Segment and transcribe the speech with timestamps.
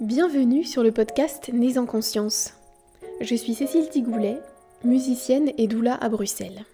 [0.00, 2.54] Bienvenue sur le podcast Nés en conscience.
[3.20, 4.40] Je suis Cécile Tigoulet,
[4.82, 6.64] musicienne et doula à Bruxelles.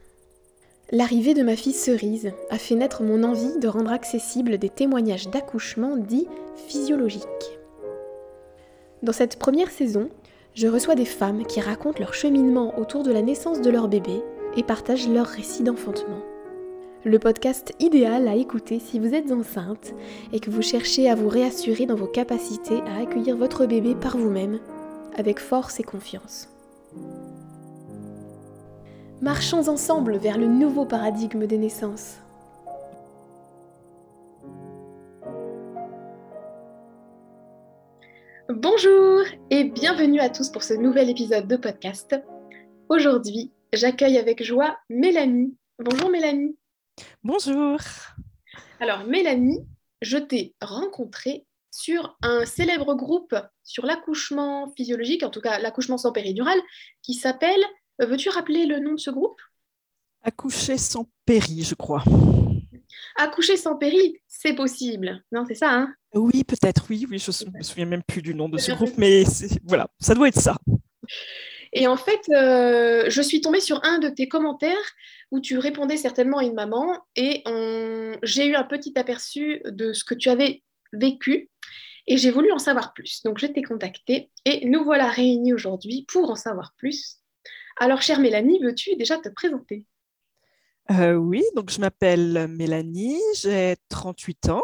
[0.90, 5.28] L'arrivée de ma fille Cerise a fait naître mon envie de rendre accessibles des témoignages
[5.28, 6.28] d'accouchement dits
[6.66, 7.58] physiologiques.
[9.02, 10.08] Dans cette première saison,
[10.54, 14.22] je reçois des femmes qui racontent leur cheminement autour de la naissance de leur bébé
[14.56, 16.22] et partagent leur récit d'enfantement
[17.04, 19.94] le podcast idéal à écouter si vous êtes enceinte
[20.32, 24.18] et que vous cherchez à vous réassurer dans vos capacités à accueillir votre bébé par
[24.18, 24.60] vous-même,
[25.16, 26.48] avec force et confiance.
[29.22, 32.16] Marchons ensemble vers le nouveau paradigme des naissances.
[38.48, 42.16] Bonjour et bienvenue à tous pour ce nouvel épisode de podcast.
[42.88, 45.54] Aujourd'hui, j'accueille avec joie Mélanie.
[45.78, 46.56] Bonjour Mélanie.
[47.22, 47.78] Bonjour.
[48.80, 49.60] Alors, Mélanie,
[50.02, 56.12] je t'ai rencontrée sur un célèbre groupe sur l'accouchement physiologique, en tout cas l'accouchement sans
[56.12, 56.58] péridurale,
[57.02, 57.62] qui s'appelle.
[58.00, 59.40] Euh, veux-tu rappeler le nom de ce groupe?
[60.22, 62.02] Accoucher sans péri, je crois.
[63.16, 65.22] Accoucher sans péri, c'est possible.
[65.32, 65.94] Non, c'est ça, hein?
[66.14, 67.18] Oui, peut-être, oui, oui.
[67.18, 69.24] Je ne me souviens même plus du nom de ce groupe, mais
[69.64, 70.56] voilà, ça doit être ça.
[71.72, 74.76] Et en fait, euh, je suis tombée sur un de tes commentaires
[75.30, 77.44] où tu répondais certainement à une maman et
[78.22, 80.62] j'ai eu un petit aperçu de ce que tu avais
[80.92, 81.48] vécu
[82.06, 83.22] et j'ai voulu en savoir plus.
[83.22, 87.18] Donc je t'ai contactée et nous voilà réunis aujourd'hui pour en savoir plus.
[87.78, 89.84] Alors chère Mélanie, veux-tu déjà te présenter?
[90.90, 94.62] Euh, Oui, donc je m'appelle Mélanie, j'ai 38 ans,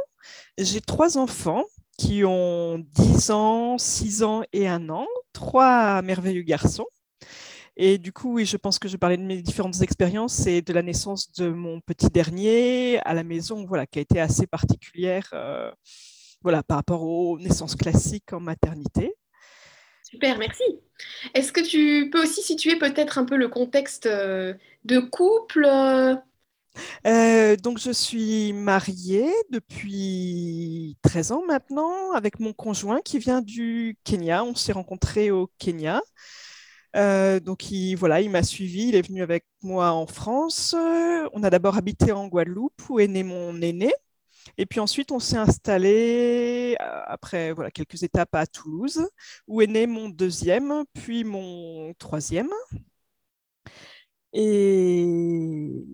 [0.59, 1.65] j'ai trois enfants
[1.97, 6.87] qui ont 10 ans, 6 ans et 1 an, trois merveilleux garçons.
[7.77, 10.73] Et du coup, oui, je pense que je parlais de mes différentes expériences et de
[10.73, 15.29] la naissance de mon petit dernier à la maison, voilà, qui a été assez particulière
[15.35, 15.71] euh,
[16.43, 19.13] voilà, par rapport aux naissances classiques en maternité.
[20.03, 20.63] Super, merci.
[21.35, 25.67] Est-ce que tu peux aussi situer peut-être un peu le contexte euh, de couple
[27.07, 33.97] euh, donc, je suis mariée depuis 13 ans maintenant avec mon conjoint qui vient du
[34.05, 34.45] Kenya.
[34.45, 36.03] On s'est rencontrés au Kenya.
[36.97, 40.75] Euh, donc, il, voilà, il m'a suivi, il est venu avec moi en France.
[41.33, 43.93] On a d'abord habité en Guadeloupe, où est né mon aîné.
[44.59, 49.09] Et puis ensuite, on s'est installé, euh, après voilà, quelques étapes, à Toulouse,
[49.49, 52.51] où est né mon deuxième, puis mon troisième.
[54.33, 55.87] Et,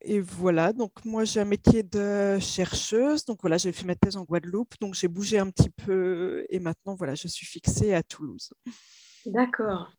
[0.00, 4.16] et voilà, donc moi j'ai un métier de chercheuse, donc voilà, j'ai fait ma thèse
[4.16, 8.02] en Guadeloupe, donc j'ai bougé un petit peu et maintenant voilà, je suis fixée à
[8.02, 8.52] Toulouse.
[9.26, 9.92] D'accord.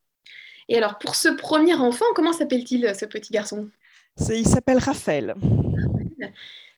[0.69, 3.69] Et alors, pour ce premier enfant, comment s'appelle-t-il, ce petit garçon?
[4.29, 5.35] Il s'appelle Raphaël.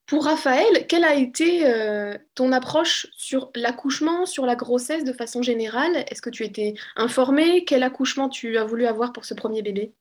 [0.06, 5.44] Pour Raphaël, quelle a été euh, ton approche sur l'accouchement, sur la grossesse de façon
[5.44, 6.04] générale?
[6.10, 9.94] Est-ce que tu étais informée Quel accouchement tu as voulu avoir pour ce premier bébé?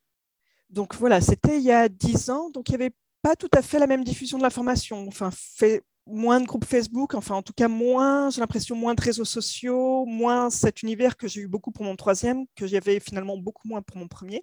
[0.71, 3.61] Donc voilà, c'était il y a 10 ans, donc il n'y avait pas tout à
[3.61, 5.07] fait la même diffusion de l'information.
[5.09, 9.03] Enfin, fait, moins de groupes Facebook, enfin en tout cas moins, j'ai l'impression, moins de
[9.03, 13.37] réseaux sociaux, moins cet univers que j'ai eu beaucoup pour mon troisième, que j'avais finalement
[13.37, 14.43] beaucoup moins pour mon premier.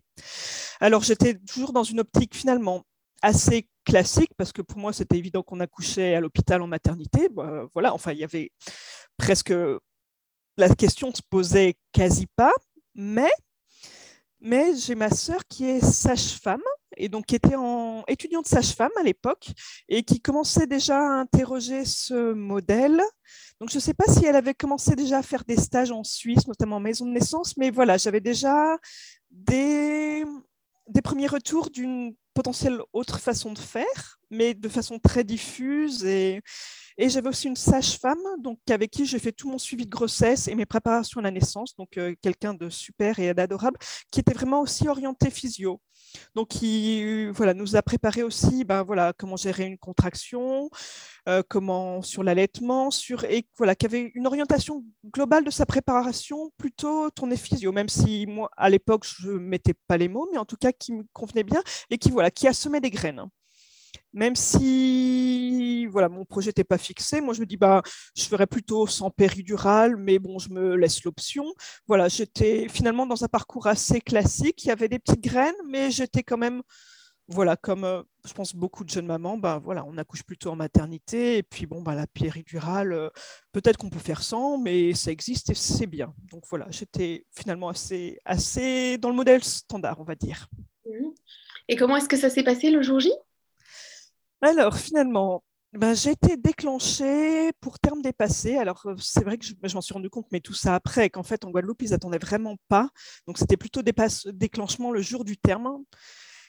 [0.79, 2.83] Alors j'étais toujours dans une optique finalement
[3.21, 7.29] assez classique, parce que pour moi c'était évident qu'on accouchait à l'hôpital en maternité.
[7.29, 8.51] Bah, voilà, enfin il y avait
[9.17, 9.53] presque...
[10.57, 12.53] La question se posait quasi pas,
[12.93, 13.31] mais,
[14.39, 16.63] mais j'ai ma sœur qui est sage-femme
[16.97, 19.51] et donc qui était en étudiante sage-femme à l'époque
[19.89, 23.01] et qui commençait déjà à interroger ce modèle.
[23.59, 26.03] Donc je ne sais pas si elle avait commencé déjà à faire des stages en
[26.03, 28.77] Suisse, notamment en maison de naissance, mais voilà, j'avais déjà
[29.31, 30.23] des,
[30.87, 36.41] des premiers retours d'une potentielle autre façon de faire, mais de façon très diffuse et,
[36.97, 40.55] j'avais aussi une sage-femme donc avec qui j'ai fait tout mon suivi de grossesse et
[40.55, 43.77] mes préparations à la naissance, donc euh, quelqu'un de super et d'adorable,
[44.11, 45.81] qui était vraiment aussi orienté physio.
[46.35, 50.69] Donc, qui voilà, nous a préparé aussi ben, voilà, comment gérer une contraction,
[51.27, 56.51] euh, comment sur l'allaitement, sur, et voilà, qui avait une orientation globale de sa préparation
[56.57, 60.37] plutôt tournée physio, même si moi, à l'époque, je ne mettais pas les mots, mais
[60.37, 63.25] en tout cas qui me convenait bien et qui, voilà, qui a semé des graines
[64.15, 67.83] même si voilà, mon projet n'était pas fixé, moi je me dis bah
[68.17, 71.45] je ferais plutôt sans péridurale, mais bon, je me laisse l'option.
[71.87, 74.63] Voilà, j'étais finalement dans un parcours assez classique.
[74.63, 76.61] Il y avait des petites graines, mais j'étais quand même
[77.27, 80.55] voilà, comme euh, je pense beaucoup de jeunes mamans, bah, voilà, on accouche plutôt en
[80.55, 81.37] maternité.
[81.37, 83.09] Et puis, bon, bah, la péridurale, euh,
[83.51, 86.13] peut-être qu'on peut faire sans, mais ça existe et c'est bien.
[86.31, 90.47] Donc voilà, j'étais finalement assez, assez dans le modèle standard, on va dire.
[91.67, 93.11] Et comment est-ce que ça s'est passé le jour J?
[94.41, 95.43] Alors, finalement,
[95.73, 98.57] ben, j'ai été déclenchée pour terme dépassé.
[98.57, 101.43] Alors, c'est vrai que je, m'en suis rendu compte, mais tout ça après, qu'en fait,
[101.45, 102.89] en Guadeloupe, ils n'attendaient vraiment pas.
[103.27, 105.83] Donc, c'était plutôt déclenchement le jour du terme.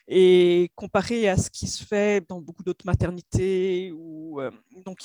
[0.08, 4.40] Et comparé à ce qui se fait dans beaucoup d'autres maternités, où,
[4.84, 4.98] donc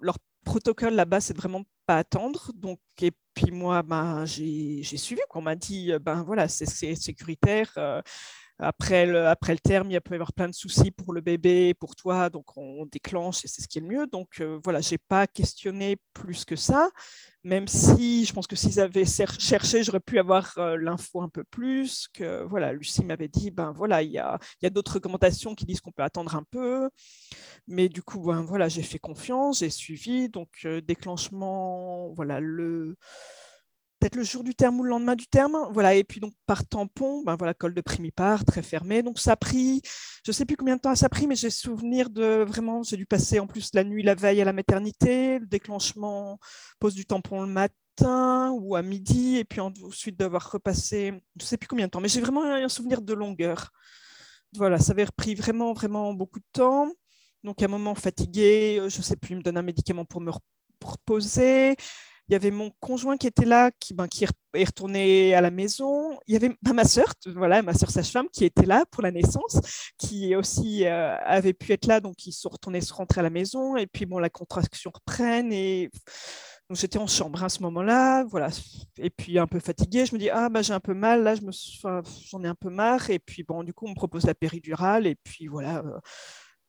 [0.00, 2.52] leur protocole là-bas, c'est vraiment pas attendre.
[2.54, 5.22] Donc, et puis moi, ben, j'ai suivi.
[5.34, 8.02] On m'a dit, ben voilà, c'est sécuritaire
[8.60, 11.74] après le, après le terme, il peut y avoir plein de soucis pour le bébé,
[11.74, 14.06] pour toi, donc on déclenche et c'est ce qui est le mieux.
[14.06, 16.90] Donc euh, voilà, je n'ai pas questionné plus que ça,
[17.42, 21.42] même si je pense que s'ils avaient cherché, j'aurais pu avoir euh, l'info un peu
[21.44, 25.54] plus, que voilà, Lucie m'avait dit, ben voilà, il y a, y a d'autres recommandations
[25.54, 26.90] qui disent qu'on peut attendre un peu,
[27.66, 32.96] mais du coup, ben, voilà, j'ai fait confiance, j'ai suivi, donc euh, déclenchement, voilà, le
[34.00, 35.68] peut-être le jour du terme ou le lendemain du terme.
[35.72, 39.02] Voilà, et puis donc par tampon, ben voilà, col de primipare, très fermé.
[39.02, 39.82] Donc ça a pris,
[40.24, 42.82] je ne sais plus combien de temps ça a pris, mais j'ai souvenir de vraiment,
[42.82, 46.38] j'ai dû passer en plus la nuit, la veille à la maternité, le déclenchement,
[46.80, 51.46] pose du tampon le matin ou à midi, et puis ensuite d'avoir repassé, je ne
[51.46, 53.70] sais plus combien de temps, mais j'ai vraiment un souvenir de longueur.
[54.54, 56.90] Voilà, ça avait repris vraiment, vraiment beaucoup de temps.
[57.44, 60.20] Donc à un moment fatigué, je ne sais plus, il me donne un médicament pour
[60.20, 60.32] me
[60.82, 61.76] reposer
[62.30, 65.50] il y avait mon conjoint qui était là, qui, ben, qui est retourné à la
[65.50, 66.16] maison.
[66.28, 69.10] Il y avait ben, ma sœur, voilà, ma sœur sage-femme, qui était là pour la
[69.10, 69.58] naissance,
[69.98, 73.30] qui aussi euh, avait pu être là, donc ils sont retournés se rentrer à la
[73.30, 73.76] maison.
[73.76, 75.90] Et puis bon, la contraction reprenne et
[76.68, 78.46] donc j'étais en chambre à ce moment-là, voilà.
[78.98, 81.34] Et puis un peu fatiguée, je me dis ah bah j'ai un peu mal, là
[81.34, 81.50] je me,
[82.30, 83.10] j'en ai un peu marre.
[83.10, 85.78] Et puis bon, du coup on me propose la péridurale et puis voilà.
[85.78, 85.98] Euh.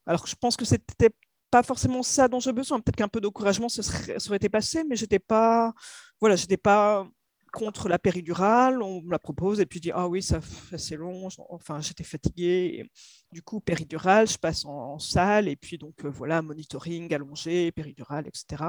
[0.08, 1.12] Alors je pense que c'était
[1.52, 2.80] pas forcément ça dont j'ai besoin.
[2.80, 5.74] Peut-être qu'un peu d'encouragement, serait, été passé, mais j'étais pas,
[6.20, 7.08] voilà, pas
[7.52, 8.82] contre la péridurale.
[8.82, 10.40] On me la propose et puis je dis ah oui, ça
[10.78, 11.28] c'est long.
[11.50, 12.90] Enfin, j'étais fatiguée.
[13.32, 18.28] du coup, péridurale, je passe en, salle et puis donc euh, voilà, monitoring, allongé, péridurale,
[18.28, 18.64] etc.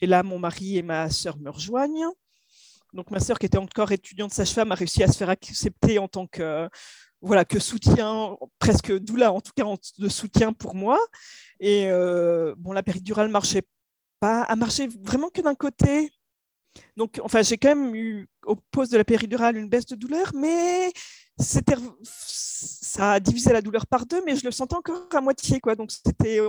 [0.00, 2.12] Et là, mon mari et ma sœur me rejoignent.
[2.92, 6.08] Donc ma sœur, qui était encore étudiante sage-femme, a réussi à se faire accepter en
[6.08, 6.68] tant que
[7.20, 9.64] voilà, que soutien, presque doula, en tout cas
[9.98, 10.98] de soutien pour moi.
[11.60, 13.64] Et euh, bon, la péridurale marchait
[14.20, 16.12] pas, a marché vraiment que d'un côté.
[16.96, 20.30] Donc, enfin, j'ai quand même eu au poste de la péridurale une baisse de douleur,
[20.34, 20.92] mais
[21.38, 25.58] c'était, ça a divisé la douleur par deux, mais je le sentais encore à moitié,
[25.60, 25.74] quoi.
[25.74, 26.40] Donc, c'était,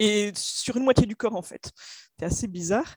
[0.00, 1.70] et sur une moitié du corps en fait.
[2.18, 2.96] C'est assez bizarre.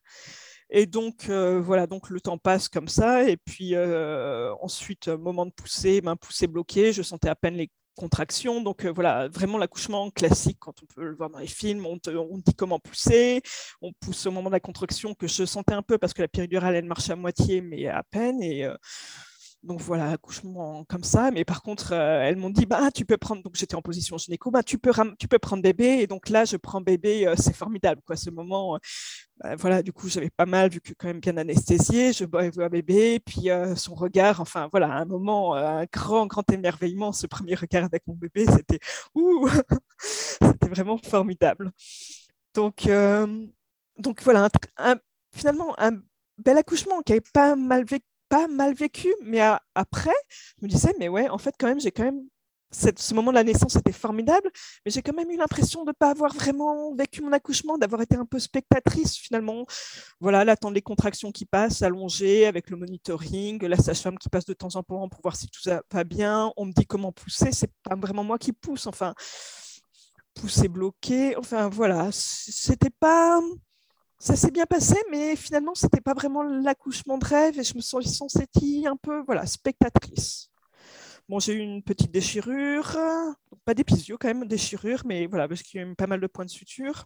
[0.69, 3.29] Et donc, euh, voilà, donc le temps passe comme ça.
[3.29, 7.69] Et puis euh, ensuite, moment de pousser, main poussée bloquée, je sentais à peine les
[7.95, 8.61] contractions.
[8.61, 11.99] Donc euh, voilà, vraiment l'accouchement classique, quand on peut le voir dans les films, on,
[12.07, 13.41] on, dit comment pousser.
[13.81, 16.29] On pousse au moment de la contraction que je sentais un peu parce que la
[16.29, 18.41] péridurale, elle marche à moitié, mais à peine.
[18.41, 18.67] Et
[19.63, 21.31] donc voilà, accouchement comme ça.
[21.31, 24.17] Mais par contre, euh, elles m'ont dit, bah, tu peux prendre, donc j'étais en position
[24.17, 25.99] gynéco, bah, tu, peux tu peux prendre bébé.
[26.01, 28.01] Et donc là, je prends bébé, euh, c'est formidable.
[28.05, 28.79] Quoi, ce moment, euh,
[29.37, 32.13] bah, voilà, du coup, j'avais pas mal, vu que quand même bien anesthésié.
[32.13, 37.11] Je vois bébé, puis son regard, enfin voilà, un moment, un grand, grand émerveillement.
[37.13, 38.79] Ce premier regard avec mon bébé, c'était,
[39.15, 39.47] ouh,
[39.99, 41.71] c'était vraiment formidable.
[42.53, 42.87] Donc,
[43.97, 44.49] donc voilà,
[45.33, 45.91] finalement, un
[46.37, 48.05] bel accouchement qui avait pas mal vécu
[48.47, 49.39] mal vécu, mais
[49.75, 50.15] après,
[50.59, 52.21] je me disais, mais ouais, en fait, quand même, j'ai quand même.
[52.71, 54.49] ce moment de la naissance était formidable,
[54.83, 58.01] mais j'ai quand même eu l'impression de ne pas avoir vraiment vécu mon accouchement, d'avoir
[58.01, 59.65] été un peu spectatrice finalement.
[60.19, 64.53] Voilà, l'attendre les contractions qui passent, allongées, avec le monitoring, la sage-femme qui passe de
[64.53, 66.51] temps en temps pour voir si tout va bien.
[66.57, 68.87] On me dit comment pousser, c'est pas vraiment moi qui pousse.
[68.87, 69.13] Enfin,
[70.33, 71.35] pousser bloqué.
[71.37, 73.39] Enfin, voilà, c'était pas
[74.23, 77.75] ça s'est bien passé, mais finalement, ce n'était pas vraiment l'accouchement de rêve et je
[77.75, 80.49] me suis sentie un peu voilà, spectatrice.
[81.27, 82.97] Bon, j'ai eu une petite déchirure,
[83.65, 86.27] pas d'épisio quand même, déchirure, mais voilà, parce qu'il y a eu pas mal de
[86.27, 87.03] points de suture.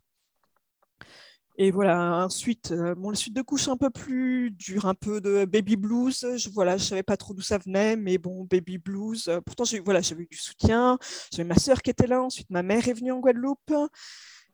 [1.57, 5.19] Et voilà, ensuite, euh, bon, la suite de couche un peu plus dure, un peu
[5.19, 6.23] de baby blues.
[6.37, 9.27] Je voilà, je savais pas trop d'où ça venait, mais bon, baby blues.
[9.43, 10.99] pourtant, j'ai voilà, eu du soutien.
[11.33, 12.21] J'avais ma sœur qui était là.
[12.21, 13.73] Ensuite, ma mère est venue en Guadeloupe.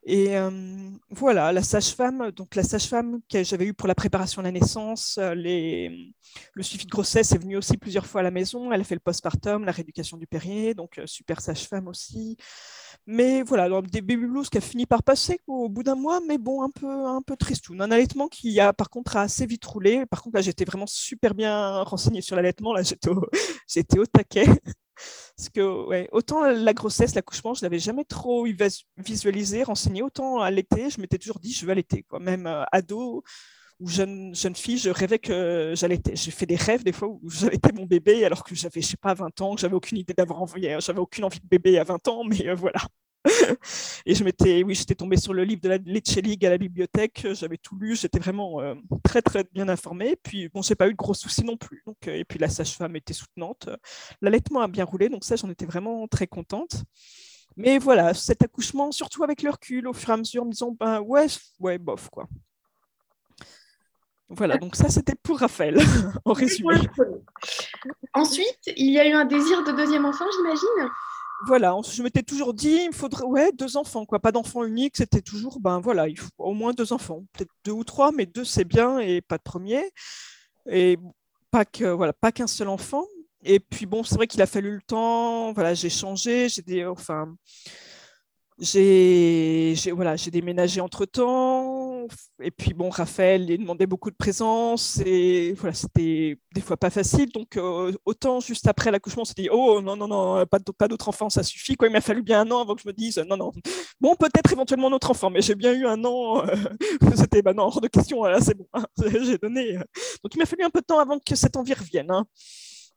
[0.06, 0.34] Et
[1.10, 5.18] voilà, la sage-femme, donc la sage-femme que j'avais eue pour la préparation à la naissance,
[5.34, 6.14] les,
[6.52, 8.70] le suivi de grossesse est venu aussi plusieurs fois à la maison.
[8.70, 12.36] Elle a fait le postpartum, la rééducation du périer, donc super sage-femme aussi.
[13.06, 16.38] Mais voilà, des baby blues qui a fini par passer au bout d'un mois, mais
[16.38, 17.66] bon, un peu, un peu triste.
[17.70, 20.06] Un allaitement qui a par contre assez vite roulé.
[20.06, 22.72] Par contre, là, j'étais vraiment super bien renseignée sur l'allaitement.
[22.72, 23.26] Là, j'étais au,
[23.68, 24.46] j'étais au taquet.
[25.36, 28.46] Parce que, autant la grossesse, l'accouchement, je l'avais jamais trop
[28.96, 30.02] visualisé, renseigné.
[30.02, 32.04] Autant à l'été, je m'étais toujours dit, je veux allaiter.
[32.04, 32.20] Quoi.
[32.20, 33.22] Même euh, ado,
[33.80, 36.00] où jeune, jeune fille, je rêvais que j'allais.
[36.14, 38.96] J'ai fait des rêves des fois où j'allais mon bébé alors que j'avais, je sais
[38.96, 41.84] pas, 20 ans, que j'avais aucune idée d'avoir envoyé, j'avais aucune envie de bébé à
[41.84, 42.80] 20 ans, mais voilà.
[44.06, 47.26] et je m'étais, oui, j'étais tombée sur le livre de la Lecce à la bibliothèque,
[47.32, 48.60] j'avais tout lu, j'étais vraiment
[49.02, 50.16] très très bien informée.
[50.22, 51.82] Puis bon, j'ai pas eu de gros soucis non plus.
[51.86, 53.70] Donc, et puis la sage-femme était soutenante,
[54.20, 56.84] l'allaitement a bien roulé, donc ça, j'en étais vraiment très contente.
[57.56, 60.50] Mais voilà, cet accouchement, surtout avec le recul, au fur et à mesure, en me
[60.50, 61.26] disant, ben ouais,
[61.60, 62.28] ouais, bof, quoi.
[64.28, 65.76] Voilà, donc ça c'était pour Raphaël,
[66.24, 66.76] en résumé.
[68.14, 70.90] Ensuite, il y a eu un désir de deuxième enfant, j'imagine?
[71.46, 74.96] Voilà, je m'étais toujours dit, il me faudrait, ouais, deux enfants, quoi, pas d'enfant unique,
[74.96, 78.24] c'était toujours, ben voilà, il faut au moins deux enfants, peut-être deux ou trois, mais
[78.24, 79.90] deux c'est bien et pas de premier.
[80.70, 80.98] Et
[81.50, 83.04] pas que, voilà, pas qu'un seul enfant.
[83.44, 85.52] Et puis bon, c'est vrai qu'il a fallu le temps.
[85.52, 87.34] Voilà, j'ai changé, j'ai des, enfin,
[88.58, 92.06] j'ai, voilà, déménagé entre temps.
[92.40, 96.90] Et puis bon, Raphaël, il demandait beaucoup de présence et voilà, c'était des fois pas
[96.90, 97.30] facile.
[97.32, 100.86] Donc euh, autant juste après l'accouchement, on s'est dit oh non non non, pas, pas
[100.86, 101.74] d'autre enfant, ça suffit.
[101.74, 103.52] Quoi, il m'a fallu bien un an avant que je me dise non non.
[104.00, 106.46] Bon, peut-être éventuellement un autre enfant, mais j'ai bien eu un an.
[106.46, 106.54] Euh,
[107.16, 108.22] c'était bah non hors de question.
[108.24, 108.84] Là, c'est bon, hein,
[109.22, 109.76] j'ai donné.
[109.78, 109.84] Euh.
[110.22, 112.10] Donc il m'a fallu un peu de temps avant que cette envie revienne.
[112.10, 112.24] Hein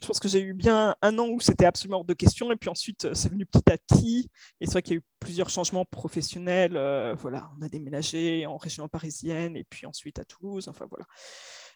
[0.02, 2.56] je pense que j'ai eu bien un an où c'était absolument hors de question, et
[2.56, 4.30] puis ensuite, euh, c'est venu petit à petit.
[4.62, 6.78] Et c'est vrai qu'il y a eu plusieurs changements professionnels.
[6.78, 10.68] Euh, voilà, on a déménagé en région parisienne, et puis ensuite à Toulouse.
[10.68, 11.06] Enfin voilà.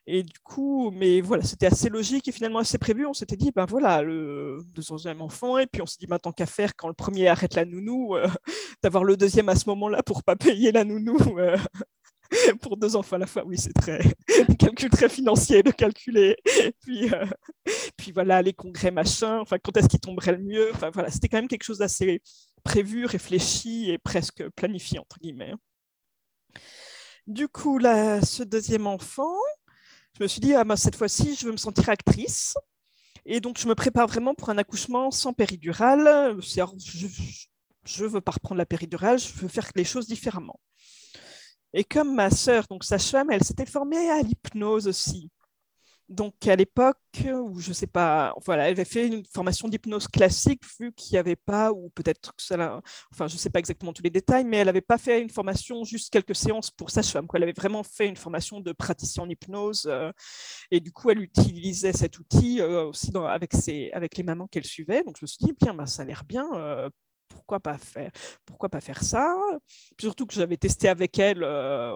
[0.08, 3.06] Et du coup, mais voilà, c'était assez logique et finalement assez prévu.
[3.06, 6.32] On s'était dit, ben voilà, le deuxième enfant, et puis on s'est dit, ben, tant
[6.32, 8.28] qu'à faire, quand le premier arrête la nounou, euh,
[8.84, 11.18] d'avoir le deuxième à ce moment-là pour pas payer la nounou.
[12.62, 14.00] pour deux enfants à la fois, oui, c'est très
[14.60, 16.38] calcul très financier de calculer.
[16.82, 17.26] Puis, euh,
[17.98, 20.72] puis voilà, les congrès, machin, enfin, quand est-ce qu'il tomberait le mieux?
[20.74, 22.22] Enfin voilà, c'était quand même quelque chose d'assez
[22.64, 25.54] prévu, réfléchi et presque planifié, entre guillemets.
[27.28, 29.36] Du coup, là, ce deuxième enfant,
[30.18, 32.56] je me suis dit, ah, ben, cette fois-ci, je veux me sentir actrice.
[33.26, 36.38] Et donc, je me prépare vraiment pour un accouchement sans péridurale.
[36.42, 40.60] Je ne veux pas reprendre la péridurale, je veux faire les choses différemment.
[41.74, 45.30] Et comme ma sœur, donc sage-femme, elle s'était formée à l'hypnose aussi.
[46.12, 50.62] Donc à l'époque où je sais pas, voilà, elle avait fait une formation d'hypnose classique
[50.78, 52.82] vu qu'il n'y avait pas, ou peut-être que ça,
[53.14, 55.86] enfin je sais pas exactement tous les détails, mais elle n'avait pas fait une formation
[55.86, 57.28] juste quelques séances pour sage-femme.
[57.34, 60.12] Elle avait vraiment fait une formation de praticien en hypnose euh,
[60.70, 64.66] et du coup elle utilisait cet outil euh, aussi avec, ses, avec les mamans qu'elle
[64.66, 65.04] suivait.
[65.04, 66.46] Donc je me suis dit bien, bah, ça a l'air bien.
[66.56, 66.90] Euh,
[67.32, 68.12] pourquoi pas faire,
[68.46, 69.36] pourquoi pas faire ça?
[70.00, 71.94] Surtout que j'avais testé avec elle euh,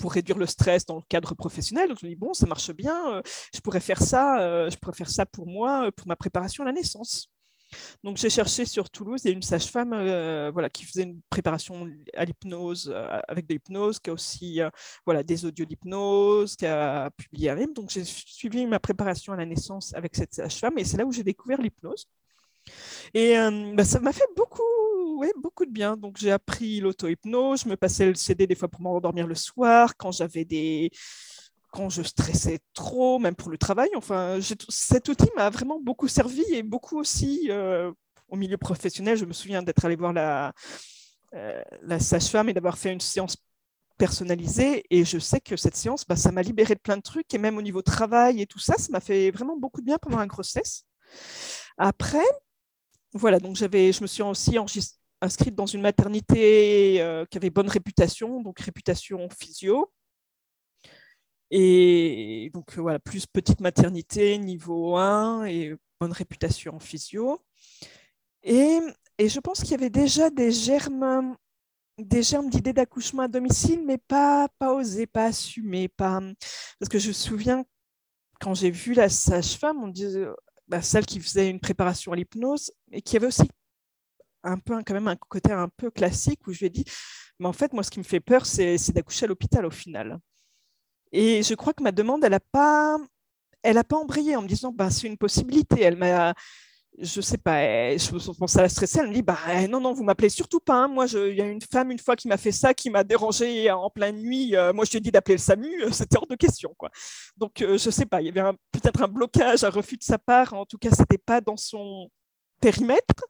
[0.00, 1.88] pour réduire le stress dans le cadre professionnel.
[1.88, 3.22] Donc je me dis bon, ça marche bien, euh,
[3.54, 6.66] je pourrais faire ça, euh, je pourrais faire ça pour moi, pour ma préparation à
[6.66, 7.28] la naissance.
[8.04, 9.90] Donc j'ai cherché sur Toulouse, il y a une sage-femme
[10.52, 12.94] voilà, qui faisait une préparation à l'hypnose,
[13.26, 14.60] avec de l'hypnose, qui a aussi
[15.04, 17.74] voilà, des audios d'hypnose, qui a publié un même.
[17.74, 21.10] Donc j'ai suivi ma préparation à la naissance avec cette sage-femme et c'est là où
[21.10, 22.06] j'ai découvert l'hypnose.
[23.14, 23.36] Et
[23.74, 24.62] bah, ça m'a fait beaucoup
[25.18, 25.96] ouais, beaucoup de bien.
[25.96, 27.62] Donc, j'ai appris l'auto-hypnose.
[27.64, 30.90] Je me passais le CD des fois pour m'endormir le soir, quand j'avais des
[31.72, 33.90] quand je stressais trop, même pour le travail.
[33.96, 37.50] Enfin, cet outil m'a vraiment beaucoup servi et beaucoup aussi
[38.28, 39.16] au milieu professionnel.
[39.16, 40.52] Je me souviens d'être allé voir la,
[41.34, 43.36] euh, la sage-femme et d'avoir fait une séance
[43.98, 44.84] personnalisée.
[44.90, 47.32] Et je sais que cette séance, bah, ça m'a libéré de plein de trucs.
[47.34, 49.98] Et même au niveau travail et tout ça, ça m'a fait vraiment beaucoup de bien
[49.98, 50.84] pendant la grossesse.
[51.78, 52.24] Après,
[53.12, 54.56] voilà, donc j'avais, je me suis aussi
[55.20, 59.90] inscrite dans une maternité euh, qui avait bonne réputation, donc réputation physio.
[61.50, 67.40] Et donc voilà, plus petite maternité, niveau 1 et bonne réputation en physio.
[68.42, 68.80] Et,
[69.18, 71.36] et je pense qu'il y avait déjà des germes
[71.98, 75.88] des germes d'idées d'accouchement à domicile, mais pas, pas osé, pas assumé.
[75.88, 76.20] Pas...
[76.78, 77.64] Parce que je me souviens,
[78.40, 80.26] quand j'ai vu la sage-femme, on disait,
[80.68, 83.48] bah, celle qui faisait une préparation à l'hypnose et qui avait aussi
[84.42, 86.84] un peu quand même un côté un peu classique où je lui ai dit
[87.38, 90.18] mais en fait moi ce qui me fait peur c'est d'accoucher à l'hôpital au final
[91.12, 92.98] et je crois que ma demande elle n'a pas
[93.66, 95.82] elle pas embrayé en me disant bah, c'est une possibilité.
[95.82, 96.34] Elle m'a
[96.98, 99.92] je sais pas, je pense à la stresser, elle me dit bah eh, non non
[99.92, 100.88] vous m'appelez surtout pas, hein.
[100.88, 103.70] moi il y a une femme une fois qui m'a fait ça, qui m'a dérangé
[103.70, 106.26] en pleine nuit, euh, moi je lui ai dit d'appeler le SAMU, euh, c'était hors
[106.26, 106.90] de question quoi.
[107.36, 110.18] Donc euh, je sais pas, il y avait peut-être un blocage, un refus de sa
[110.18, 112.10] part, en tout cas c'était pas dans son
[112.60, 113.24] périmètre.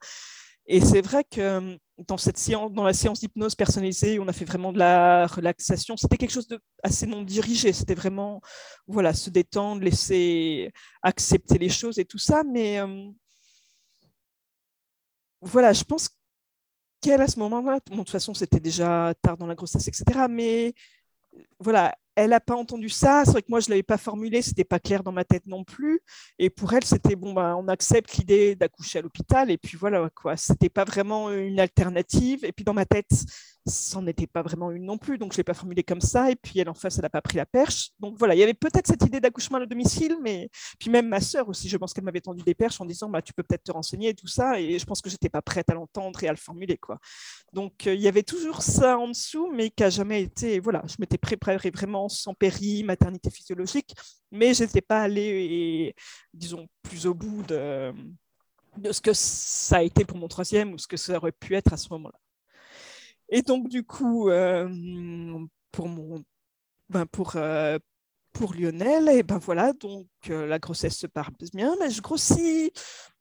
[0.69, 4.43] Et c'est vrai que dans cette séance, dans la séance d'hypnose personnalisée, on a fait
[4.43, 5.95] vraiment de la relaxation.
[5.95, 7.71] C'était quelque chose de assez non dirigé.
[7.71, 8.41] C'était vraiment,
[8.85, 12.43] voilà, se détendre, laisser accepter les choses et tout ça.
[12.43, 12.81] Mais
[15.41, 16.09] voilà, je pense
[17.01, 20.27] qu'elle, à ce moment-là, de toute façon, c'était déjà tard dans la grossesse, etc.
[20.29, 20.73] Mais
[21.59, 23.21] voilà, elle n'a pas entendu ça.
[23.25, 25.23] C'est vrai que moi, je ne l'avais pas formulé, ce n'était pas clair dans ma
[25.23, 26.01] tête non plus.
[26.39, 29.51] Et pour elle, c'était bon, bah, on accepte l'idée d'accoucher à l'hôpital.
[29.51, 30.35] Et puis voilà, quoi.
[30.35, 32.43] Ce n'était pas vraiment une alternative.
[32.43, 33.11] Et puis dans ma tête,
[33.67, 35.19] ça n'en était pas vraiment une non plus.
[35.19, 36.31] Donc je ne l'ai pas formulé comme ça.
[36.31, 37.91] Et puis elle, en face, elle n'a pas pris la perche.
[37.99, 41.21] Donc voilà, il y avait peut-être cette idée d'accouchement à domicile, mais puis même ma
[41.21, 43.63] sœur aussi, je pense qu'elle m'avait tendu des perches en disant bah, tu peux peut-être
[43.63, 44.59] te renseigner et tout ça.
[44.59, 46.77] Et je pense que je n'étais pas prête à l'entendre et à le formuler.
[46.77, 46.99] Quoi.
[47.53, 50.59] Donc euh, il y avait toujours ça en dessous, mais qui n'a jamais été.
[50.59, 53.95] Voilà, je m'étais préparée vraiment sans péri, maternité physiologique,
[54.31, 55.95] mais je n'étais pas allée,
[56.33, 57.93] disons, plus au bout de,
[58.91, 61.73] ce que ça a été pour mon troisième ou ce que ça aurait pu être
[61.73, 62.19] à ce moment-là.
[63.29, 66.23] Et donc, du coup, euh, pour mon,
[66.89, 67.77] ben pour, euh,
[68.37, 72.71] pour Lionel, et ben voilà, donc euh, la grossesse se passe bien, mais je grossis,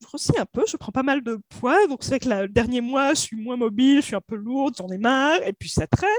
[0.02, 2.82] grossis un peu, je prends pas mal de poids, donc c'est vrai que le dernier
[2.82, 5.70] mois, je suis moins mobile, je suis un peu lourde, j'en ai marre, et puis
[5.70, 6.10] ça traîne,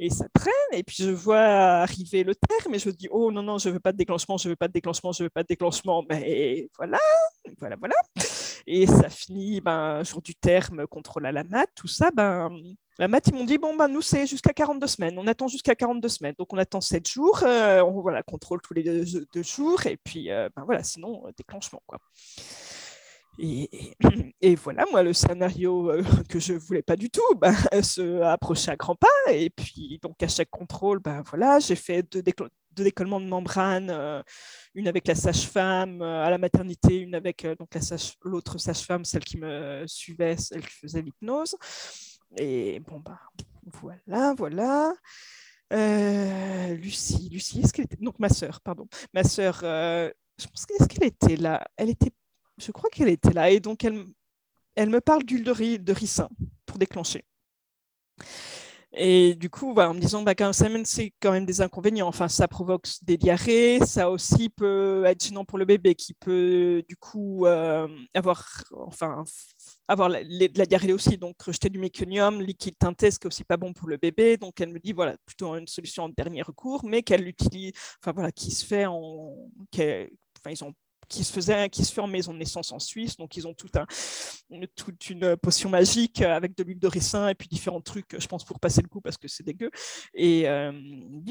[0.00, 3.42] et ça traîne, et puis je vois arriver le terme, et je dis, oh non,
[3.42, 5.48] non, je veux pas de déclenchement, je veux pas de déclenchement, je veux pas de
[5.48, 6.98] déclenchement, mais voilà,
[7.58, 7.96] voilà, voilà.
[8.66, 12.50] Et ça finit, ben, jour du terme, contrôle à la mat, tout ça, ben,
[12.98, 15.18] la mat, ils m'ont dit, bon, ben, nous, c'est jusqu'à 42 semaines.
[15.18, 16.34] On attend jusqu'à 42 semaines.
[16.38, 17.40] Donc, on attend 7 jours.
[17.42, 19.84] Euh, on voilà, contrôle tous les deux, jours.
[19.86, 21.82] Et puis, euh, ben, voilà, sinon, euh, déclenchement.
[21.86, 21.98] Quoi.
[23.40, 25.90] Et, voilà, moi, le scénario
[26.28, 29.32] que je ne voulais pas du tout ben, se approcher à grands pas.
[29.32, 32.22] Et puis, donc, à chaque contrôle, ben, voilà, j'ai fait deux,
[32.76, 34.22] décollements de membrane,
[34.74, 37.70] une avec la sage-femme à la maternité, une avec donc
[38.22, 41.56] l'autre sage-femme, celle qui me suivait, celle qui faisait l'hypnose.
[42.36, 43.20] Et bon, bah,
[43.64, 44.92] voilà, voilà.
[45.72, 47.96] Euh, Lucie, Lucie, est-ce qu'elle était.
[47.96, 48.86] Donc, ma sœur, pardon.
[49.12, 51.66] Ma sœur, euh, je pense qu'est-ce qu'elle était là?
[51.76, 52.10] Elle était.
[52.58, 53.50] Je crois qu'elle était là.
[53.50, 54.04] Et donc, elle,
[54.76, 56.28] elle me parle d'huile de, de ricin
[56.66, 57.24] pour déclencher.
[58.96, 62.06] Et du coup, en me disant, bah, quand c'est quand même des inconvénients.
[62.06, 66.84] Enfin, ça provoque des diarrhées, ça aussi peut être gênant pour le bébé qui peut,
[66.88, 68.46] du coup, euh, avoir,
[68.86, 69.24] enfin,
[69.88, 73.56] avoir la, la, diarrhée aussi, donc rejeter du méconium, liquide teinté, ce qui aussi pas
[73.56, 74.36] bon pour le bébé.
[74.36, 78.12] Donc, elle me dit, voilà, plutôt une solution en dernier recours, mais qu'elle l'utilise, enfin,
[78.12, 79.34] voilà, qui se fait en.
[79.72, 80.74] Enfin, ils ont
[81.08, 83.16] qui se faisait, qui se fait en maison de naissance en Suisse.
[83.16, 83.86] Donc, ils ont tout un,
[84.74, 88.44] toute une potion magique avec de l'huile de ricin et puis différents trucs, je pense,
[88.44, 89.70] pour passer le coup parce que c'est dégueu.
[90.14, 90.72] Et euh,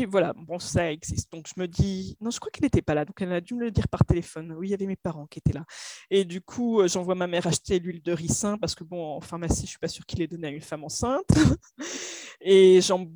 [0.07, 1.31] voilà, bon, ça existe.
[1.31, 3.05] Donc, je me dis, non, je crois qu'elle n'était pas là.
[3.05, 4.53] Donc, elle a dû me le dire par téléphone.
[4.57, 5.65] Oui, il y avait mes parents qui étaient là.
[6.09, 9.21] Et du coup, euh, j'envoie ma mère acheter l'huile de ricin parce que, bon, en
[9.21, 11.27] pharmacie, je suis pas sûre qu'il ait donné à une femme enceinte.
[12.41, 13.07] et j'en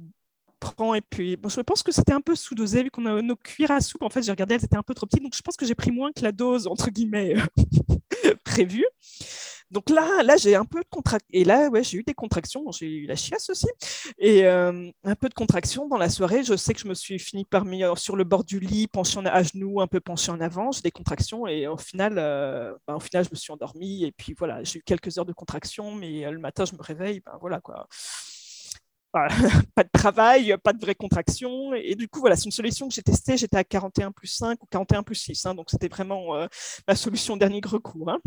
[0.95, 3.81] et puis je pense que c'était un peu sous-dosé vu qu'on a nos cuillères à
[3.81, 4.01] soupe.
[4.03, 5.75] En fait, j'ai regardé, elles étaient un peu trop petites, donc je pense que j'ai
[5.75, 7.35] pris moins que la dose entre guillemets
[8.43, 8.85] prévue.
[9.69, 11.27] Donc là, là j'ai un peu de contraction.
[11.31, 12.71] Et là, ouais, j'ai eu des contractions.
[12.71, 13.67] J'ai eu la chiasse aussi.
[14.17, 16.43] Et euh, un peu de contraction dans la soirée.
[16.43, 19.19] Je sais que je me suis fini par mettre sur le bord du lit, penché
[19.25, 20.71] à genoux, un peu penché en avant.
[20.71, 21.47] J'ai des contractions.
[21.47, 24.05] Et au final, euh, ben, au final, je me suis endormie.
[24.05, 25.93] Et puis voilà, j'ai eu quelques heures de contraction.
[25.95, 27.21] Mais euh, le matin, je me réveille.
[27.25, 27.87] Ben voilà quoi.
[29.75, 31.73] pas de travail, pas de vraie contraction.
[31.73, 33.37] Et, du coup, voilà, c'est une solution que j'ai testée.
[33.37, 35.45] J'étais à 41 plus 5 ou 41 plus 6.
[35.45, 36.47] Hein, donc, c'était vraiment euh,
[36.87, 38.09] ma solution dernier recours.
[38.09, 38.19] Hein.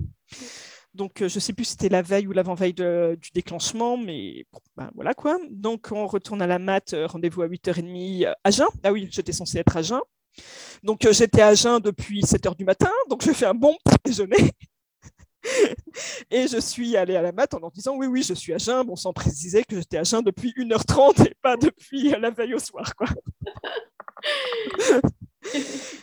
[0.95, 4.47] Donc, euh, je ne sais plus si c'était la veille ou l'avant-veille du déclenchement, mais
[4.77, 5.39] ben, voilà quoi.
[5.51, 8.67] Donc, on retourne à la mat, euh, rendez-vous à 8h30 à Jeun.
[8.83, 10.01] Ah oui, j'étais censée être à Jeun.
[10.83, 14.53] Donc, j'étais à Jeun depuis 7h du matin, donc je fais un bon petit déjeuner.
[16.31, 18.59] et je suis allée à la mat en leur disant oui, oui, je suis à
[18.59, 22.59] jeun, sans préciser que j'étais à jeun depuis 1h30 et pas depuis la veille au
[22.59, 22.95] soir.
[22.97, 23.09] Quoi.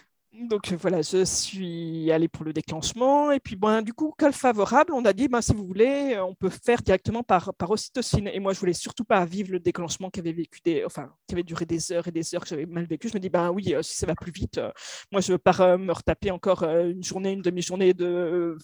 [0.47, 3.31] Donc voilà, je suis allée pour le déclenchement.
[3.31, 6.33] Et puis, bon, du coup, col favorable, on a dit, ben, si vous voulez, on
[6.35, 8.29] peut faire directement par, par ocytocine.
[8.29, 11.35] Et moi, je voulais surtout pas vivre le déclenchement qui avait, vécu des, enfin, qui
[11.35, 13.09] avait duré des heures et des heures, que j'avais mal vécu.
[13.09, 14.71] Je me dis, ben oui, euh, si ça va plus vite, euh,
[15.11, 18.57] moi, je veux pas euh, me retaper encore une journée, une demi-journée de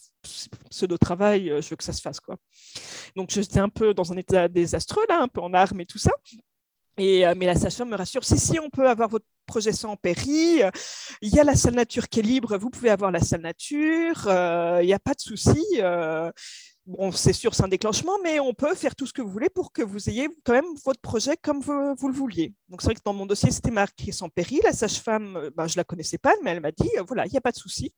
[0.69, 1.53] pseudo-travail.
[1.61, 2.21] je veux que ça se fasse.
[2.21, 2.37] quoi.
[3.15, 5.99] Donc, j'étais un peu dans un état désastreux, là, un peu en armes et tout
[5.99, 6.11] ça.
[6.97, 10.61] Et, mais la sage-femme me rassure, si, si, on peut avoir votre projet sans péri.
[11.21, 14.27] Il y a la salle nature qui est libre, vous pouvez avoir la salle nature,
[14.27, 15.63] euh, il n'y a pas de souci.
[16.85, 19.47] Bon, c'est sûr, c'est un déclenchement, mais on peut faire tout ce que vous voulez
[19.47, 22.53] pour que vous ayez quand même votre projet comme vous, vous le vouliez.
[22.67, 24.59] Donc, c'est vrai que dans mon dossier, c'était marqué sans péril.
[24.65, 27.25] La sage-femme, euh, ben, je ne la connaissais pas, mais elle m'a dit, euh, voilà,
[27.25, 27.93] il n'y a pas de souci.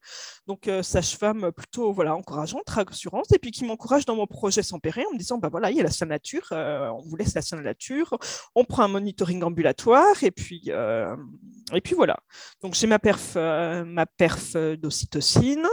[0.45, 4.77] Donc, euh, sage-femme plutôt voilà, encourageante, rassurante, et puis qui m'encourage dans mon projet sans
[4.77, 7.33] péril en me disant, ben, voilà, il y a la salle nature, on vous laisse
[7.33, 8.15] la salle nature,
[8.53, 12.17] on prend un monitoring ambulatoire, et puis, et puis voilà.
[12.61, 15.67] Donc, j'ai ma perf, ma perf d'ocytocine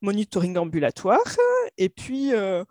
[0.00, 1.20] monitoring ambulatoire.
[1.78, 2.64] Et puis, euh,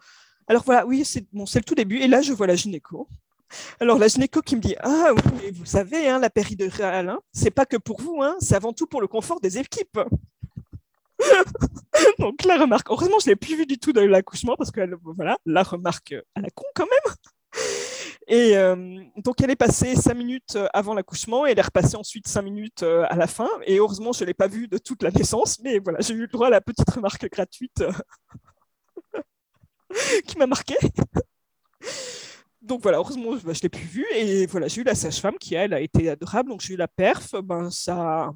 [0.48, 1.98] alors voilà, oui, c'est bon, le tout début.
[1.98, 3.08] Et là, je vois la gynéco.
[3.80, 7.52] Alors la gynéco qui me dit ah oui vous savez hein, la péridurale hein, c'est
[7.52, 10.00] pas que pour vous hein, c'est avant tout pour le confort des équipes.
[12.20, 15.38] Donc la remarque, heureusement je l'ai plus vu du tout dans l'accouchement parce que voilà
[15.46, 17.16] la remarque à la con quand même.
[18.28, 21.96] Et euh, donc, elle est passée cinq minutes euh, avant l'accouchement et elle est repassée
[21.96, 23.50] ensuite cinq minutes euh, à la fin.
[23.66, 26.22] Et heureusement, je ne l'ai pas vue de toute la naissance, mais voilà, j'ai eu
[26.22, 27.84] le droit à la petite remarque gratuite
[30.28, 30.76] qui m'a marqué.
[32.62, 34.08] donc voilà, heureusement, je ne l'ai plus vue.
[34.16, 36.50] Et voilà, j'ai eu la sage-femme qui, elle, a été adorable.
[36.50, 37.36] Donc, j'ai eu la perf.
[37.44, 38.34] Ben, ça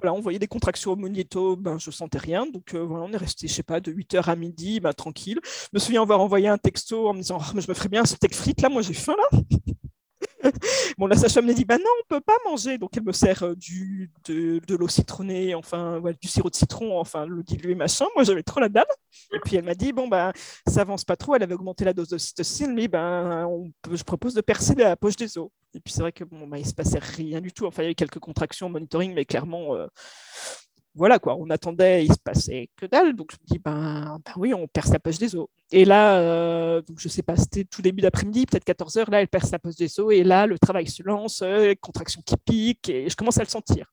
[0.00, 2.46] voilà, on voyait des contractions au magnéto, ben, je sentais rien.
[2.46, 5.40] Donc euh, voilà, on est resté, je sais pas, de 8h à midi, ben, tranquille.
[5.44, 7.88] Je me souviens avoir envoyé un texto en me disant oh, mais Je me ferais
[7.88, 9.38] bien un steak frites, là, moi j'ai faim là.
[10.98, 12.78] bon, la sage-femme m'a dit bah non, on peut pas manger.
[12.78, 17.26] Donc elle me sert euh, du, de, l'eau citronnée, enfin du sirop de citron, enfin
[17.26, 18.06] le dilué machin.
[18.14, 18.84] Moi j'avais trop la dalle.
[19.32, 20.32] Et puis elle m'a dit bon bah
[20.66, 21.34] ça avance pas trop.
[21.34, 23.48] Elle avait augmenté la dose de cytocine, mais ben
[23.90, 25.50] je propose de percer la poche des os.
[25.74, 27.66] Et puis c'est vrai que bon bah, il se passait rien du tout.
[27.66, 29.86] Enfin il y avait quelques contractions au monitoring, mais clairement euh,
[31.00, 33.16] voilà quoi, on attendait, il se passait que dalle.
[33.16, 35.46] Donc je me dis, ben, ben oui, on perce la poche des os.
[35.72, 39.22] Et là, euh, donc je sais pas, c'était tout début d'après-midi, peut-être 14 heures, là,
[39.22, 40.12] elle perce la poche des os.
[40.12, 43.48] Et là, le travail se lance, euh, contraction qui pique, et je commence à le
[43.48, 43.86] sentir.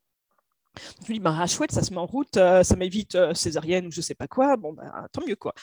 [0.76, 3.88] je me dis, ben, ah, chouette, ça se met en route, euh, ça m'évite césarienne
[3.88, 4.58] ou je sais pas quoi.
[4.58, 5.54] Bon, ben, tant mieux quoi.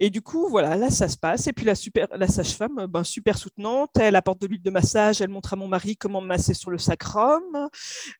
[0.00, 1.46] Et du coup, voilà, là, ça se passe.
[1.48, 1.74] Et puis la,
[2.16, 5.66] la sage-femme, ben, super soutenante, elle apporte de l'huile de massage, elle montre à mon
[5.66, 7.68] mari comment masser sur le sacrum.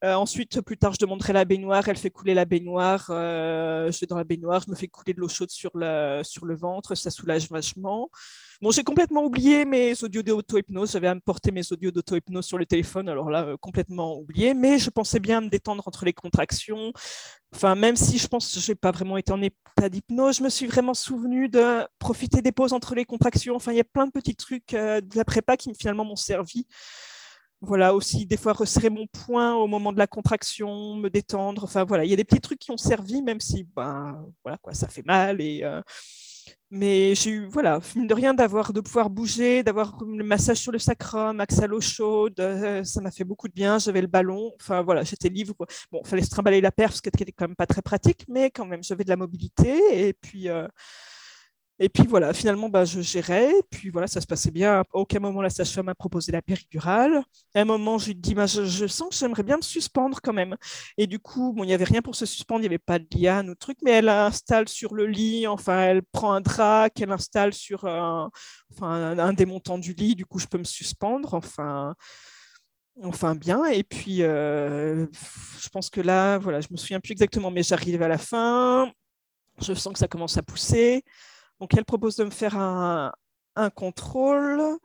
[0.04, 3.06] Euh, ensuite, plus tard, je demanderai la baignoire, elle fait couler la baignoire.
[3.10, 6.22] Euh, je vais dans la baignoire, je me fais couler de l'eau chaude sur le,
[6.24, 8.10] sur le ventre, ça soulage vachement.
[8.60, 10.90] Bon, j'ai complètement oublié mes audios d'auto-hypnose.
[10.90, 14.52] J'avais importé mes audios d'auto-hypnose sur le téléphone, alors là, euh, complètement oublié.
[14.52, 16.92] Mais je pensais bien me détendre entre les contractions.
[17.54, 20.42] Enfin, même si je pense que je n'ai pas vraiment été en état d'hypnose, je
[20.42, 23.54] me suis vraiment souvenu de profiter des pauses entre les contractions.
[23.54, 26.16] Enfin, il y a plein de petits trucs euh, de la prépa qui finalement m'ont
[26.16, 26.66] servi.
[27.60, 31.62] Voilà, aussi des fois resserrer mon poing au moment de la contraction, me détendre.
[31.62, 34.58] Enfin, voilà, il y a des petits trucs qui ont servi, même si, ben, voilà,
[34.58, 35.62] quoi, ça fait mal et.
[35.62, 35.80] Euh,
[36.70, 40.72] mais j'ai eu, voilà, mine de rien, d'avoir, de pouvoir bouger, d'avoir le massage sur
[40.72, 43.78] le sacrum, accès à l'eau chaude, euh, ça m'a fait beaucoup de bien.
[43.78, 45.54] J'avais le ballon, enfin voilà, j'étais libre.
[45.90, 48.24] Bon, il fallait se trimballer la perf, ce qui était quand même pas très pratique,
[48.28, 50.08] mais quand même, j'avais de la mobilité.
[50.08, 50.68] Et puis, euh,
[51.80, 53.52] et puis voilà, finalement, bah, je gérais.
[53.70, 54.80] Puis voilà, ça se passait bien.
[54.80, 57.22] À aucun moment, la sage-femme m'a proposé la péridurale.
[57.54, 60.32] À un moment, je lui dit, bah, je, sens que j'aimerais bien me suspendre quand
[60.32, 60.56] même.
[60.96, 62.98] Et du coup, bon, il n'y avait rien pour se suspendre, il n'y avait pas
[62.98, 66.90] de liane ou truc, mais elle installe sur le lit, enfin, elle prend un drap
[66.90, 68.30] qu'elle installe sur un,
[68.72, 70.16] enfin, un, démontant du lit.
[70.16, 71.34] Du coup, je peux me suspendre.
[71.34, 71.94] Enfin
[73.04, 73.64] enfin bien.
[73.66, 75.06] Et puis, euh,
[75.60, 78.90] je pense que là, voilà, je me souviens plus exactement, mais j'arrive à la fin.
[79.60, 81.04] Je sens que ça commence à pousser.
[81.60, 83.12] Donc, elle propose de me faire un,
[83.74, 84.78] contrôle.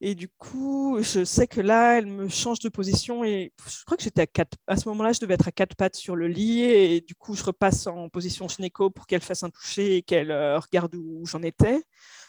[0.00, 3.96] Et du coup, je sais que là, elle me change de position et je crois
[3.96, 4.58] que j'étais à quatre.
[4.66, 7.34] À ce moment-là, je devais être à quatre pattes sur le lit et du coup,
[7.34, 11.24] je repasse en position gynéco pour qu'elle fasse un toucher et qu'elle euh, regarde où
[11.26, 11.82] j'en étais.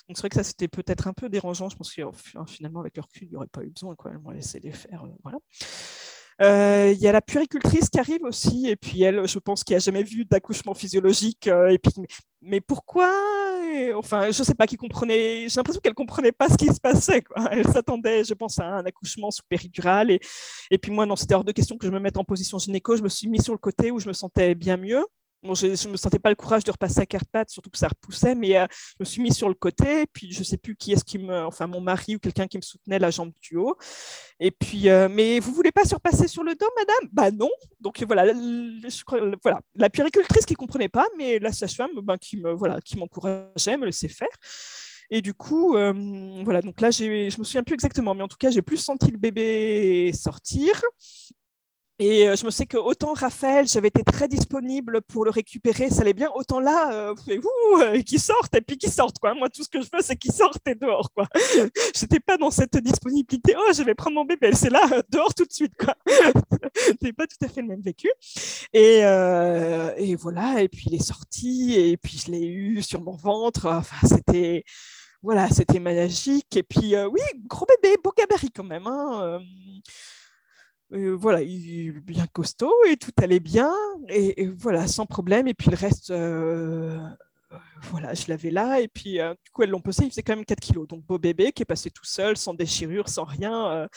[0.07, 1.67] Donc c'est vrai que ça, c'était peut-être un peu dérangeant.
[1.69, 2.01] Je pense que
[2.47, 3.95] finalement, avec le recul, il n'y aurait pas eu besoin.
[3.95, 4.11] Quoi.
[4.11, 5.03] Elle m'a laissé les faire.
[5.03, 5.39] Euh, voilà.
[6.41, 9.73] Euh, il y a la puéricultrice qui arrive aussi, et puis elle, je pense, qui
[9.73, 11.47] a jamais vu d'accouchement physiologique.
[11.47, 11.91] et puis,
[12.41, 13.09] mais pourquoi
[13.93, 17.23] enfin, je sais pas, qui comprenait, j'ai l'impression qu'elle comprenait pas ce qui se passait.
[17.51, 20.11] Elle s'attendait, je pense, à un accouchement sous péridurale.
[20.11, 20.19] Et,
[20.71, 22.95] et puis moi, non, c'était hors de question que je me mette en position gynéco.
[22.95, 25.05] Je me suis mis sur le côté où je me sentais bien mieux
[25.43, 27.87] je ne me sentais pas le courage de repasser à quatre pattes, surtout que ça
[27.87, 30.75] repoussait, mais euh, je me suis mis sur le côté, puis je ne sais plus
[30.75, 33.57] qui est-ce qui me, enfin mon mari ou quelqu'un qui me soutenait la jambe du
[33.57, 33.77] haut.
[34.39, 37.09] Et puis, euh, mais vous voulez pas surpasser sur le dos, madame?
[37.11, 37.49] Bah non.
[37.79, 38.33] Donc voilà,
[39.43, 43.77] voilà, la puéricultrice qui comprenait pas, mais la sage-femme, ben, qui me, voilà, qui m'encourageait,
[43.77, 44.27] me laissait faire.
[45.11, 45.93] Et du coup, euh,
[46.43, 49.11] voilà, donc là, je me souviens plus exactement, mais en tout cas, j'ai plus senti
[49.11, 50.81] le bébé sortir.
[51.97, 55.89] Et euh, je me sais que autant Raphaël, j'avais été très disponible pour le récupérer,
[55.89, 56.29] ça allait bien.
[56.35, 59.33] Autant là, euh, euh, qu'ils sortent et puis qu'ils sortent quoi.
[59.33, 61.25] Moi, tout ce que je veux, c'est qu'ils sortent et dehors quoi.
[61.95, 63.55] J'étais pas dans cette disponibilité.
[63.57, 65.95] Oh, je vais prendre mon bébé, c'est là, dehors tout de suite quoi.
[66.75, 68.09] C'était pas tout à fait le même vécu.
[68.73, 70.61] Et, euh, et voilà.
[70.61, 73.67] Et puis il est sorti et puis je l'ai eu sur mon ventre.
[73.67, 74.65] Enfin, c'était
[75.23, 76.57] voilà, c'était magique.
[76.57, 78.85] Et puis oui, gros bébé, beau gabarit quand même.
[78.85, 79.39] Hein
[80.91, 83.73] voilà, il bien costaud et tout allait bien.
[84.09, 85.47] Et, voilà, sans problème.
[85.47, 86.11] Et puis le reste,
[87.83, 88.81] voilà, je l'avais là.
[88.81, 90.05] Et puis, du coup, elles l'ont posé.
[90.05, 90.87] Il faisait quand même 4 kilos.
[90.87, 93.87] Donc, beau bébé qui est passé tout seul, sans déchirure, sans rien.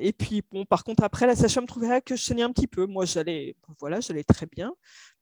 [0.00, 2.86] et puis, bon, par contre, après, la sage-femme trouvait que je saignais un petit peu.
[2.86, 4.72] Moi, j'allais voilà, j'allais très bien.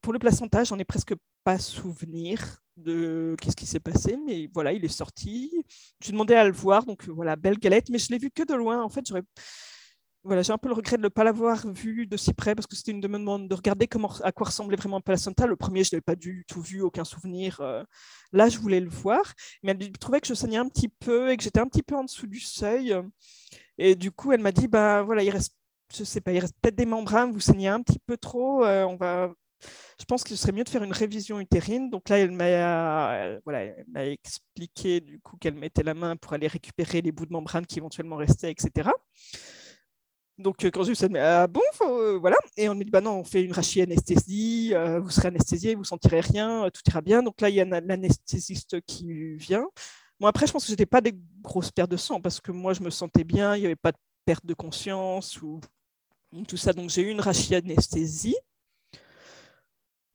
[0.00, 4.72] Pour le placenta, j'en ai presque pas souvenir de qu'est-ce qui s'est passé, mais voilà,
[4.72, 5.52] il est sorti.
[6.00, 8.54] J'ai demandé à le voir, donc voilà, belle galette, mais je l'ai vu que de
[8.54, 8.82] loin.
[8.82, 9.22] En fait, j'aurais
[10.24, 12.66] voilà, j'ai un peu le regret de ne pas l'avoir vu de si près parce
[12.66, 13.88] que c'était une demande de regarder
[14.22, 15.46] à quoi ressemblait vraiment un placenta.
[15.46, 17.61] Le premier, je ne l'avais pas du tout vu, aucun souvenir.
[17.61, 17.82] Euh.
[18.32, 21.37] là, je voulais le voir, mais elle trouvait que je saignais un petit peu et
[21.37, 22.94] que j'étais un petit peu en dessous du seuil.
[23.78, 25.56] Et du coup, elle m'a dit, bah voilà, il reste,
[25.90, 28.64] sais pas, peut-être des membranes, vous saignez un petit peu trop.
[28.64, 29.32] Euh, on va,
[29.98, 31.90] je pense qu'il serait mieux de faire une révision utérine.
[31.90, 37.00] Donc là, elle m'a, voilà, expliqué du coup qu'elle mettait la main pour aller récupérer
[37.02, 38.90] les bouts de membrane qui éventuellement restaient, etc.
[40.42, 42.37] Donc, euh, quand eu ça, ah bon, euh, voilà.
[42.57, 45.85] Et on me dit, bah non, on fait une rachianesthésie, euh, vous serez anesthésié, vous
[45.85, 47.22] sentirez rien, tout ira bien.
[47.22, 49.66] Donc là, il y a l'anesthésiste qui vient.
[50.20, 52.52] Bon, après, je pense que ce n'était pas des grosses pertes de sang parce que
[52.52, 55.61] moi, je me sentais bien, il n'y avait pas de perte de conscience ou,
[56.48, 56.72] tout ça.
[56.72, 58.37] Donc, j'ai eu une rachianesthésie.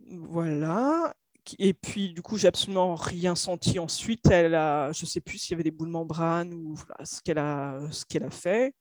[0.09, 1.13] Voilà.
[1.59, 4.25] Et puis, du coup, j'ai absolument rien senti ensuite.
[4.27, 7.21] Elle a, je ne sais plus s'il y avait des bouts de membrane ou ce
[7.21, 8.73] qu'elle a, ce qu'elle a fait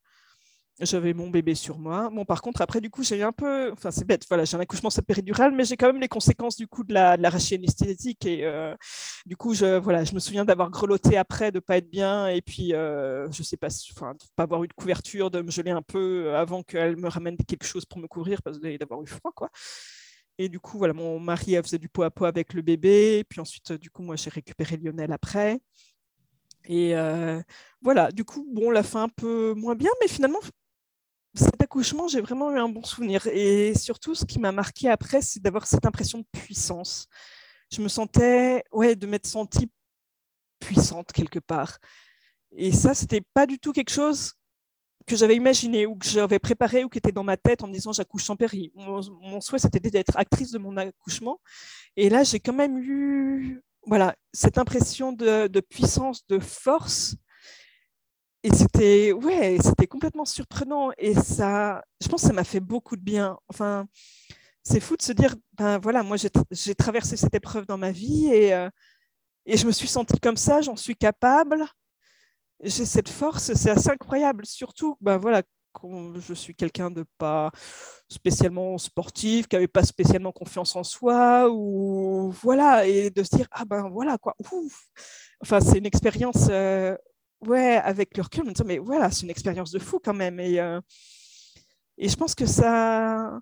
[0.81, 2.11] j'avais mon bébé sur moi.
[2.11, 4.57] Bon, par contre, après, du coup, j'ai eu un peu, enfin, c'est bête, voilà, j'ai
[4.57, 7.29] un accouchement péridurale, mais j'ai quand même les conséquences du coup de la, de la
[7.29, 8.27] anesthésique.
[8.27, 8.75] Et euh,
[9.25, 12.43] du coup, je, voilà, je me souviens d'avoir grelotté après, de pas être bien, et
[12.43, 15.71] puis, euh, je sais pas, enfin, de pas avoir eu de couverture, de me geler
[15.71, 19.33] un peu avant qu'elle me ramène quelque chose pour me couvrir, parce d'avoir eu froid,
[19.35, 19.51] quoi.
[20.39, 23.25] Et du coup, voilà, mon mari elle faisait du pot à pot avec le bébé,
[23.29, 25.59] puis ensuite, du coup, moi, j'ai récupéré Lionel après.
[26.69, 27.41] Et euh,
[27.81, 30.41] voilà, du coup, bon, la fin un peu moins bien, mais finalement,
[31.37, 33.27] cet accouchement, j'ai vraiment eu un bon souvenir.
[33.29, 37.07] Et surtout, ce qui m'a marqué après, c'est d'avoir cette impression de puissance.
[37.73, 39.71] Je me sentais, ouais, de m'être sentie
[40.61, 41.79] puissante quelque part.
[42.53, 44.35] Et ça, c'était pas du tout quelque chose
[45.07, 47.73] que j'avais imaginé ou que j'avais préparé ou qui était dans ma tête en me
[47.73, 48.73] disant j'accouche sans péri.
[48.75, 51.41] Mon, souhait, c'était d'être actrice de mon accouchement.
[51.97, 57.15] Et là, j'ai quand même eu voilà, cette impression de, de puissance, de force
[58.47, 62.97] et c'était ouais, c'était complètement surprenant et ça, je pense que ça m'a fait beaucoup
[62.97, 63.37] de bien.
[63.49, 63.87] Enfin,
[64.63, 68.29] c'est fou de se dire, ben voilà, moi j'ai traversé cette épreuve dans ma vie
[68.29, 68.71] et, euh,
[69.47, 71.65] et je me suis sentie comme ça, j'en suis capable,
[72.63, 74.47] j'ai cette force, c'est assez incroyable.
[74.47, 75.43] Surtout, ben voilà,
[76.21, 77.51] je suis quelqu'un de pas
[78.09, 83.49] spécialement sportif, qui n'avait pas spécialement confiance en soi, ou voilà, et de se dire,
[83.51, 84.87] ah ben voilà quoi, ouf.
[85.43, 86.97] Enfin, c'est une expérience euh,
[87.47, 90.41] ouais, avec le recul, me mais voilà, c'est une expérience de fou quand même.
[90.41, 90.81] Et, euh,
[91.99, 93.41] et je pense que ça,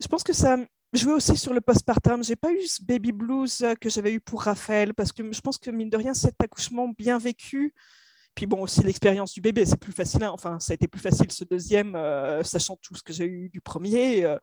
[0.00, 0.56] je pense que ça
[0.92, 2.22] jouait aussi sur le postpartum.
[2.24, 5.58] J'ai pas eu ce baby blues que j'avais eu pour Raphaël, parce que je pense
[5.58, 7.74] que mine de rien, cet accouchement bien vécu.
[8.34, 10.22] Puis bon, aussi l'expérience du bébé, c'est plus facile.
[10.22, 10.30] Hein.
[10.32, 13.48] Enfin, ça a été plus facile ce deuxième, euh, sachant tout ce que j'ai eu
[13.48, 14.24] du premier.
[14.24, 14.38] Euh,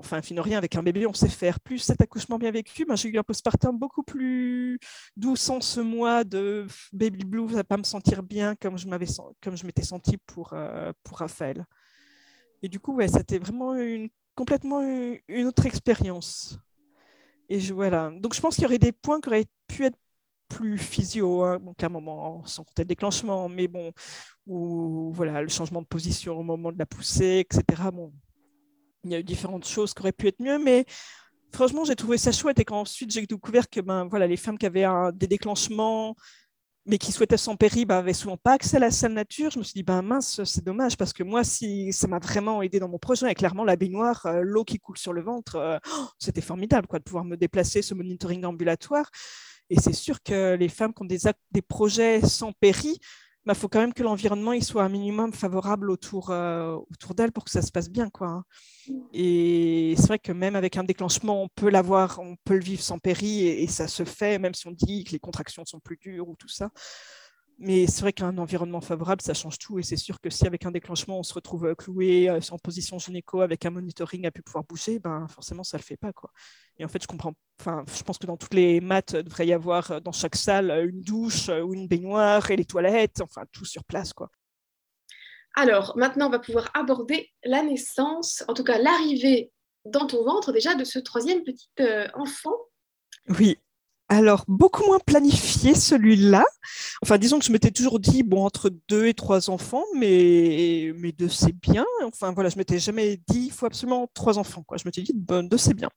[0.00, 1.60] enfin, fin rien, avec un bébé, on sait faire.
[1.60, 4.78] Plus cet accouchement bien vécu, ben, j'ai eu un postpartum beaucoup plus
[5.16, 9.06] doux sans ce mois de baby blues à pas me sentir bien comme je m'avais
[9.42, 11.64] comme je m'étais sentie pour, euh, pour Raphaël.
[12.62, 16.58] Et du coup, ouais, c'était vraiment une, complètement une autre expérience.
[17.48, 18.10] Et je, voilà.
[18.20, 19.98] Donc, je pense qu'il y aurait des points qui auraient pu être
[20.48, 23.92] plus physio, hein, donc à un moment sans compter le déclenchement, mais bon,
[24.46, 27.90] ou voilà, le changement de position au moment de la poussée, etc.
[27.92, 28.12] Bon,
[29.04, 30.84] il y a eu différentes choses qui auraient pu être mieux, mais
[31.52, 32.58] franchement, j'ai trouvé ça chouette.
[32.58, 36.14] Et quand ensuite j'ai découvert que ben, voilà, les femmes qui avaient des déclenchements,
[36.86, 39.58] mais qui souhaitaient sans péri, ben, avaient souvent pas accès à la salle nature, je
[39.58, 42.80] me suis dit, ben mince, c'est dommage, parce que moi, si ça m'a vraiment aidé
[42.80, 45.78] dans mon projet, et clairement, la baignoire, euh, l'eau qui coule sur le ventre, euh,
[45.92, 49.10] oh, c'était formidable quoi, de pouvoir me déplacer, ce monitoring ambulatoire.
[49.68, 52.98] Et c'est sûr que les femmes qui ont des, des projets sans péri,
[53.46, 57.32] bah, faut quand même que l'environnement il soit un minimum favorable autour, euh, autour d'elle
[57.32, 58.10] pour que ça se passe bien.
[58.10, 58.28] Quoi.
[58.28, 58.44] Hein.
[59.12, 62.82] Et c'est vrai que même avec un déclenchement, on peut l'avoir, on peut le vivre
[62.82, 65.96] sans péri et, ça se fait, même si on dit que les contractions sont plus
[65.96, 66.70] dures ou tout ça.
[67.62, 69.78] Mais c'est vrai qu'un environnement favorable, ça change tout.
[69.78, 72.58] Et c'est sûr que si avec un déclenchement, on se retrouve euh, cloué euh, en
[72.58, 75.98] position gynéco avec un monitoring à pu pouvoir bouger, ben forcément, ça ne le fait
[75.98, 76.10] pas.
[76.14, 76.30] Quoi.
[76.78, 77.34] Et en fait, je comprends.
[77.60, 80.36] Enfin, je pense que dans toutes les maths, il devrait y avoir euh, dans chaque
[80.36, 84.14] salle une douche ou une baignoire et les toilettes, enfin tout sur place.
[84.14, 84.30] Quoi.
[85.54, 89.52] Alors, maintenant, on va pouvoir aborder la naissance, en tout cas l'arrivée
[89.84, 91.68] dans ton ventre déjà de ce troisième petit
[92.14, 92.56] enfant.
[93.28, 93.58] Oui,
[94.12, 96.44] alors, beaucoup moins planifié celui-là.
[97.00, 101.12] Enfin, disons que je m'étais toujours dit, bon, entre deux et trois enfants, mais, mais
[101.12, 101.86] deux, c'est bien.
[102.02, 104.64] Enfin, voilà, je m'étais jamais dit, il faut absolument trois enfants.
[104.64, 104.78] Quoi.
[104.78, 105.90] Je m'étais dit, bon, deux, c'est bien.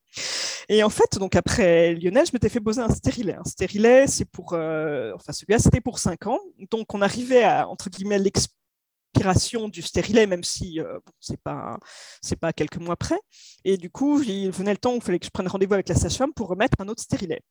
[0.69, 3.33] Et en fait, donc après Lionel, je m'étais fait poser un stérilet.
[3.33, 6.39] Un stérilet, c'est pour, euh, enfin, celui-là, c'était pour cinq ans.
[6.69, 11.79] Donc, on arrivait à, entre guillemets, l'expiration du stérilet, même si euh, bon, c'est pas
[12.21, 13.19] c'est pas quelques mois près.
[13.65, 15.89] Et du coup, il venait le temps où il fallait que je prenne rendez-vous avec
[15.89, 17.41] la sage-femme pour remettre un autre stérilet.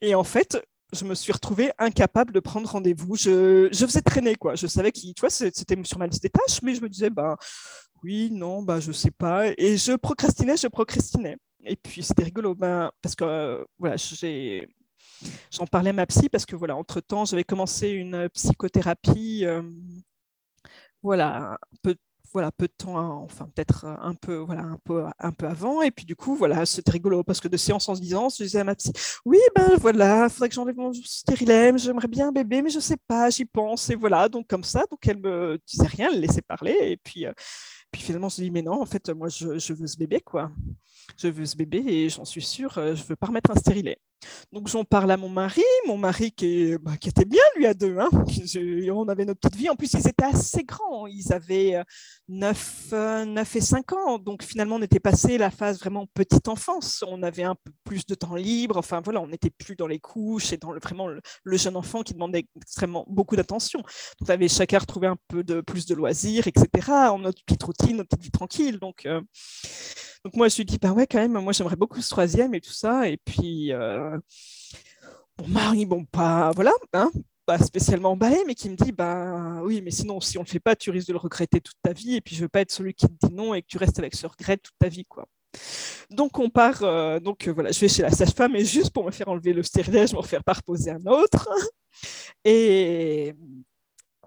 [0.00, 0.58] Et en fait,
[0.92, 3.16] je me suis retrouvée incapable de prendre rendez-vous.
[3.16, 4.54] Je, je faisais traîner, quoi.
[4.54, 7.10] Je savais qu'il, tu vois, c'était sur ma liste des tâches, mais je me disais,
[7.10, 7.36] bah
[8.02, 9.48] oui, non, bah je sais pas.
[9.58, 11.36] Et je procrastinais, je procrastinais.
[11.64, 14.68] Et puis c'était rigolo, ben, parce que voilà, j'ai
[15.50, 19.62] J'en parlais à ma psy parce que voilà, entre temps, j'avais commencé une psychothérapie, euh,
[21.02, 21.96] voilà, peu,
[22.32, 25.82] voilà, peu de temps, enfin peut-être un peu, voilà, un peu, un peu avant.
[25.82, 28.60] Et puis du coup, voilà, c'était rigolo parce que de séance en séance, je disais
[28.60, 28.92] à ma psy,
[29.24, 32.80] oui, ben voilà, il faudrait que j'enlève mon stérilème, j'aimerais bien un bébé, mais je
[32.80, 33.90] sais pas, j'y pense.
[33.90, 36.76] Et voilà, donc comme ça, donc elle me disait rien, elle laissait parler.
[36.80, 37.32] Et puis, euh,
[37.92, 40.50] puis finalement, je dis, mais non, en fait, moi, je, veux ce bébé, quoi.
[41.18, 43.98] Je veux ce bébé et j'en suis sûre, euh, je veux pas remettre un stérilet.
[44.52, 47.98] Donc j'en parle à mon mari, mon mari qui, bah, était bien lui à deux.
[47.98, 48.08] Hein.
[48.92, 49.70] On avait notre petite vie.
[49.70, 51.06] En plus, ils étaient assez grands.
[51.06, 51.82] Ils avaient
[52.28, 54.18] 9, euh, 9 euh, et 5 ans.
[54.18, 57.04] Donc finalement, on était passé la phase vraiment petite enfance.
[57.06, 58.76] On avait un peu plus de temps libre.
[58.76, 61.20] Enfin voilà, on n'était plus dans les couches et dans le, vraiment le,
[61.56, 63.82] jeune enfant qui demandait extrêmement beaucoup d'attention.
[64.20, 66.68] On avait chacun retrouvé un peu de plus de loisirs, etc.
[66.90, 68.78] En notre petite routine, notre petite vie tranquille.
[68.78, 69.20] Donc euh,
[70.24, 72.60] donc moi, je lui dis, bah ouais, quand même, moi, j'aimerais beaucoup ce troisième et
[72.60, 73.08] tout ça.
[73.08, 74.16] Et puis, euh,
[75.48, 77.10] mari, bon, pas, voilà, hein,
[77.44, 80.60] pas spécialement emballé, mais qui me dit, bah oui, mais sinon, si on le fait
[80.60, 82.14] pas, tu risques de le regretter toute ta vie.
[82.14, 83.98] Et puis, je veux pas être celui qui te dit non et que tu restes
[83.98, 85.26] avec ce regret toute ta vie, quoi.
[86.10, 89.04] Donc on part, euh, donc euh, voilà, je vais chez la sage-femme et juste pour
[89.04, 91.48] me faire enlever le stérilet, je me refaire pas reposer un autre.
[92.44, 93.34] Et,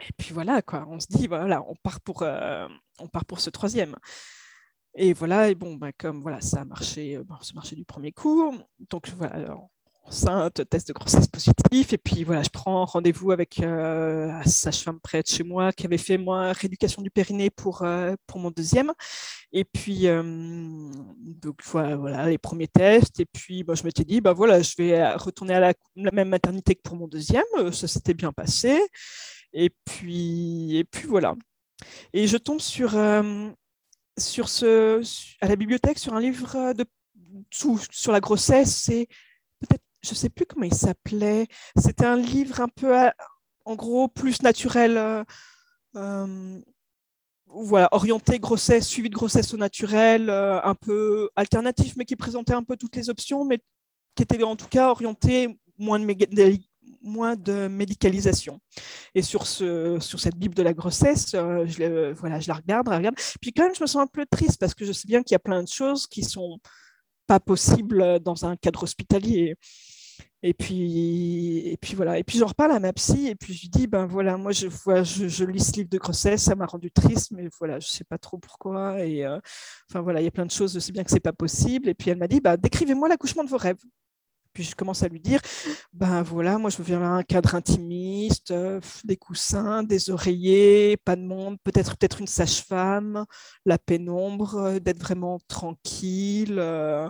[0.08, 3.50] et puis voilà, quoi, on se dit, voilà, on part pour, on part pour ce
[3.50, 3.96] troisième.
[4.98, 8.14] Et voilà, et bon, bah, comme voilà, ça a marché, euh, ça marché du premier
[8.14, 8.56] coup.
[8.90, 9.58] Donc voilà,
[10.06, 11.92] enceinte, test de grossesse positif.
[11.92, 15.98] Et puis voilà, je prends rendez-vous avec euh, sage-femme près de chez moi qui avait
[15.98, 18.94] fait moi rééducation du périnée pour, euh, pour mon deuxième.
[19.52, 23.20] Et puis donc voilà, les premiers tests.
[23.20, 26.76] Et puis bah, je m'étais dit, bah voilà, je vais retourner à la même maternité
[26.76, 27.44] que pour mon deuxième.
[27.74, 28.80] Ça s'était bien passé.
[29.56, 31.36] Et puis, et puis voilà.
[32.14, 32.96] Et je tombe sur
[34.18, 35.02] sur ce,
[35.42, 36.86] à la bibliothèque sur un livre de,
[37.52, 38.76] sur la grossesse.
[38.76, 39.08] C'est
[39.60, 41.48] peut-être, je ne sais plus comment il s'appelait.
[41.78, 42.94] C'était un livre un peu,
[43.66, 44.98] en gros, plus naturel.
[44.98, 45.24] Euh,
[45.96, 46.62] euh,
[47.48, 52.54] voilà, orienté grossesse, suivi de grossesse au naturel, euh, un peu alternatif, mais qui présentait
[52.54, 53.60] un peu toutes les options, mais
[54.16, 56.06] qui était en tout cas orienté moins de,
[57.06, 58.60] moins de médicalisation.
[59.14, 62.88] Et sur, ce, sur cette Bible de la grossesse, euh, je, voilà, je la regarde,
[62.88, 63.16] regarde.
[63.42, 65.34] Puis quand même, je me sens un peu triste parce que je sais bien qu'il
[65.34, 66.60] y a plein de choses qui sont
[67.28, 69.56] pas possibles dans un cadre hospitalier.
[70.44, 72.20] Et puis, et puis voilà.
[72.20, 74.52] Et puis j'en reparle à ma psy et puis je lui dis ben voilà, moi
[74.52, 77.88] je vois, je, lis ce livre de grossesse, ça m'a rendu triste, mais voilà, je
[77.88, 79.04] sais pas trop pourquoi.
[79.04, 79.40] Et euh,
[79.90, 81.90] enfin voilà, il y a plein de choses, je sais bien que c'est pas possible.
[81.90, 83.80] Et puis elle m'a dit bah décrivez-moi l'accouchement de vos rêves.
[84.56, 85.42] Puis je commence à lui dire,
[85.94, 91.24] ben voilà, moi je veux un cadre intimiste, euh, des coussins, des oreillers, pas de
[91.24, 93.26] monde, peut-être peut-être une sage-femme,
[93.66, 97.10] la pénombre, euh, d'être vraiment tranquille, euh,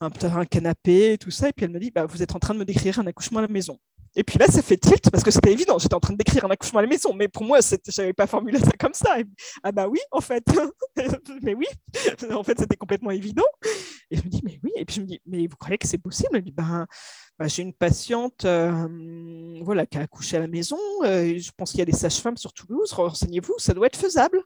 [0.00, 1.48] un, un canapé, tout ça.
[1.48, 3.40] Et puis elle me dit, bah, vous êtes en train de me décrire un accouchement
[3.40, 3.78] à la maison.
[4.14, 5.78] Et puis là, ça fait tilt parce que c'était évident.
[5.78, 8.12] J'étais en train de décrire un accouchement à la maison, mais pour moi, je n'avais
[8.12, 9.16] pas formulé ça comme ça.
[9.62, 10.44] ah bah oui, en fait.
[11.42, 11.66] mais oui,
[12.30, 13.46] en fait, c'était complètement évident.
[14.12, 14.72] Et je me dis, mais oui.
[14.76, 16.28] Et puis je me dis, mais vous croyez que c'est possible?
[16.32, 16.86] Elle me dit, ben,
[17.38, 20.76] ben, j'ai une patiente euh, voilà, qui a accouché à la maison.
[21.02, 22.92] Euh, je pense qu'il y a des sages-femmes sur Toulouse.
[22.92, 24.42] Renseignez-vous, ça doit être faisable.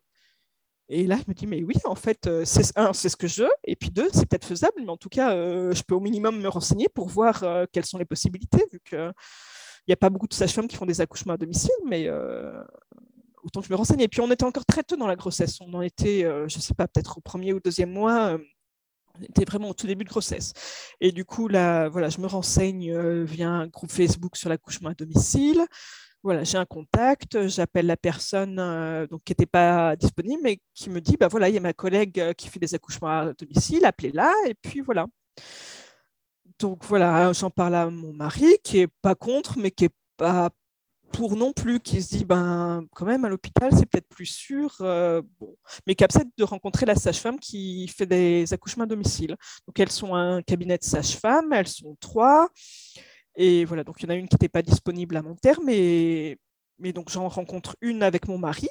[0.89, 3.27] Et là, je me dis, mais oui, en fait, euh, c'est un, c'est ce que
[3.27, 6.01] je veux, et puis deux, c'est peut-être faisable, mais en tout cas, je peux au
[6.01, 9.13] minimum me renseigner pour voir quelles sont les possibilités, vu que
[9.89, 12.09] il n'y a pas beaucoup de sages-femmes qui font des accouchements à domicile, mais
[13.43, 14.01] autant que je me renseigne.
[14.01, 15.61] Et puis on était encore très tôt dans la grossesse.
[15.61, 18.39] On en était, je ne sais pas, peut-être au premier ou deuxième mois.
[19.23, 20.53] Était vraiment au tout début de grossesse.
[21.01, 24.95] Et du coup, là, voilà, je me renseigne via un groupe Facebook sur l'accouchement à
[24.95, 25.65] domicile.
[26.23, 28.57] Voilà, j'ai un contact, j'appelle la personne
[29.11, 31.73] donc, qui n'était pas disponible, mais qui me dit, bah voilà, il y a ma
[31.73, 35.07] collègue qui fait des accouchements à domicile, appelez-la, et puis voilà
[36.59, 40.51] donc voilà, j'en parle à mon mari qui est pas contre, mais qui est pas
[41.13, 44.75] pour non plus, qui se dit ben quand même à l'hôpital c'est peut-être plus sûr,
[44.81, 45.57] euh, bon.
[45.87, 49.37] mais qui accepte de rencontrer la sage-femme qui fait des accouchements à domicile.
[49.67, 52.49] Donc elles sont un cabinet de sage-femme, elles sont trois,
[53.37, 55.65] et voilà donc il y en a une qui n'était pas disponible à mon terme,
[55.67, 56.39] mais,
[56.79, 58.69] mais donc j'en rencontre une avec mon mari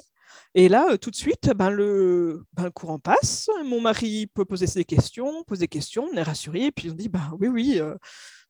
[0.54, 3.50] et là, euh, tout de suite, ben, le, ben, le, courant passe.
[3.64, 6.62] Mon mari peut poser des questions, poser des questions, on est rassuré.
[6.66, 7.94] Et puis on dit, ben, oui, oui, euh,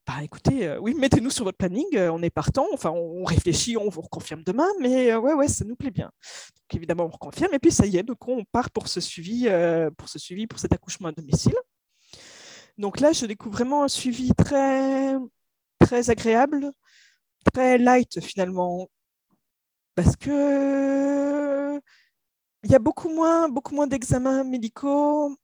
[0.07, 4.03] bah, écoutez, oui, mettez-nous sur votre planning, on est partant, enfin, on, réfléchit, on vous
[4.03, 6.11] reconfirme demain, mais ouais, ouais, ça nous plaît bien.
[6.73, 9.49] Évidemment, on reconfirme, et puis ça y est, donc on part pour ce suivi,
[9.97, 11.57] pour ce suivi, pour cet accouchement à domicile.
[12.79, 15.15] Donc là, je découvre vraiment un suivi très,
[15.81, 16.71] très agréable,
[17.53, 18.89] très light finalement,
[19.95, 21.81] parce que
[22.65, 25.37] il y a beaucoup moins, beaucoup moins d'examens médicaux.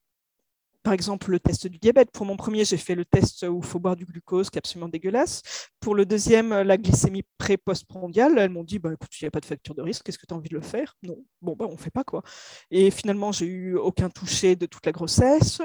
[0.83, 2.11] Par exemple, le test du diabète.
[2.11, 4.61] Pour mon premier, j'ai fait le test où il faut boire du glucose, qui est
[4.61, 5.43] absolument dégueulasse.
[5.81, 9.41] Pour le deuxième, la glycémie pré-post-prandiale, elles m'ont dit bah, écoute, il n'y a pas
[9.41, 10.97] de facture de risque, est-ce que tu as envie de le faire?
[11.03, 11.17] Non.
[11.41, 12.23] Bon, bah, on ne fait pas quoi.
[12.71, 15.63] Et finalement, j'ai eu aucun toucher de toute la grossesse.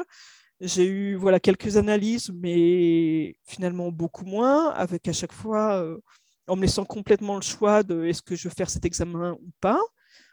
[0.59, 5.99] J'ai eu voilà, quelques analyses, mais finalement beaucoup moins, avec à chaque fois, euh,
[6.47, 9.51] en me laissant complètement le choix de est-ce que je veux faire cet examen ou
[9.61, 9.79] pas.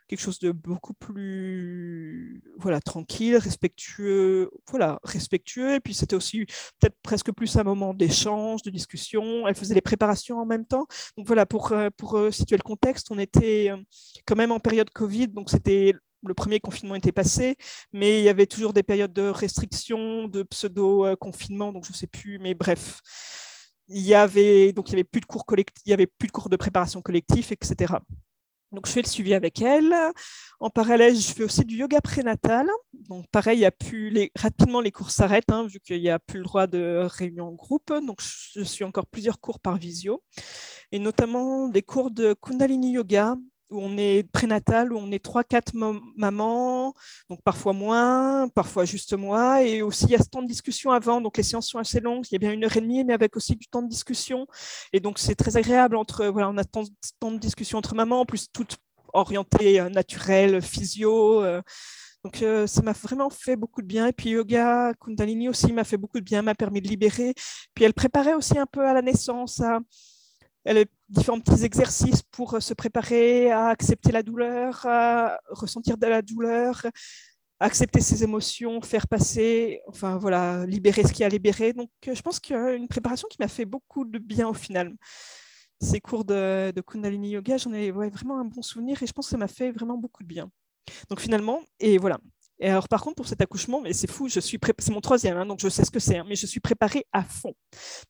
[0.06, 5.74] Quelque chose de beaucoup plus voilà, tranquille, respectueux, voilà, respectueux.
[5.74, 6.44] Et puis c'était aussi
[6.80, 9.48] peut-être presque plus un moment d'échange, de discussion.
[9.48, 10.86] Elle faisait les préparations en même temps.
[11.16, 13.70] Donc voilà, pour, euh, pour euh, situer le contexte, on était
[14.26, 15.94] quand même en période Covid, donc c'était
[16.26, 17.56] le premier confinement était passé,
[17.92, 22.06] mais il y avait toujours des périodes de restriction, de pseudo-confinement, donc je ne sais
[22.06, 23.00] plus, mais bref.
[23.88, 26.28] Il y avait donc il y avait plus de cours collectifs, il y avait plus
[26.28, 27.94] de cours de préparation collectif, etc.
[28.74, 29.94] Donc je fais le suivi avec elle.
[30.60, 32.66] En parallèle, je fais aussi du yoga prénatal.
[33.08, 36.38] Donc pareil, il a plus rapidement les cours s'arrêtent hein, vu qu'il n'y a plus
[36.38, 37.92] le droit de réunion en groupe.
[38.06, 40.22] Donc je suis encore plusieurs cours par visio
[40.92, 43.36] et notamment des cours de Kundalini Yoga
[43.78, 45.72] on est prénatal, où on est 3-4
[46.16, 46.94] mamans,
[47.30, 49.62] donc parfois moins, parfois juste moi.
[49.62, 51.20] Et aussi, il y a ce temps de discussion avant.
[51.20, 52.24] Donc, les séances sont assez longues.
[52.30, 54.46] Il y a bien une heure et demie, mais avec aussi du temps de discussion.
[54.92, 55.96] Et donc, c'est très agréable.
[55.96, 56.84] Entre, voilà, on a tant,
[57.20, 58.76] temps de discussion entre mamans, en plus, toutes
[59.14, 61.42] orientées euh, naturelles, physio.
[61.42, 61.62] Euh.
[62.24, 64.08] donc, euh, ça m'a vraiment fait beaucoup de bien.
[64.08, 67.34] Et puis, yoga, Kundalini aussi m'a fait beaucoup de bien, m'a permis de libérer.
[67.74, 69.62] Puis, elle préparait aussi un peu à la naissance,
[70.64, 70.84] elle a
[71.14, 76.22] différents petits exercices pour euh, se préparer à accepter la douleur, à ressentir de la
[76.22, 76.82] douleur,
[77.60, 81.72] accepter ses émotions, faire passer, enfin voilà, libérer ce qui a libéré.
[81.72, 84.48] Donc euh, je pense qu'il y a une préparation qui m'a fait beaucoup de bien
[84.48, 84.92] au final.
[85.80, 89.30] Ces cours de, Kundalini Yoga, j'en ai vraiment un bon souvenir et je pense que
[89.30, 90.50] ça m'a fait vraiment beaucoup de bien.
[91.08, 92.18] Donc finalement, et voilà,
[92.62, 95.46] alors, par contre, pour cet accouchement, mais c'est fou, je suis c'est mon troisième, hein,
[95.46, 97.54] donc je sais ce que c'est, hein, mais je suis préparée à fond.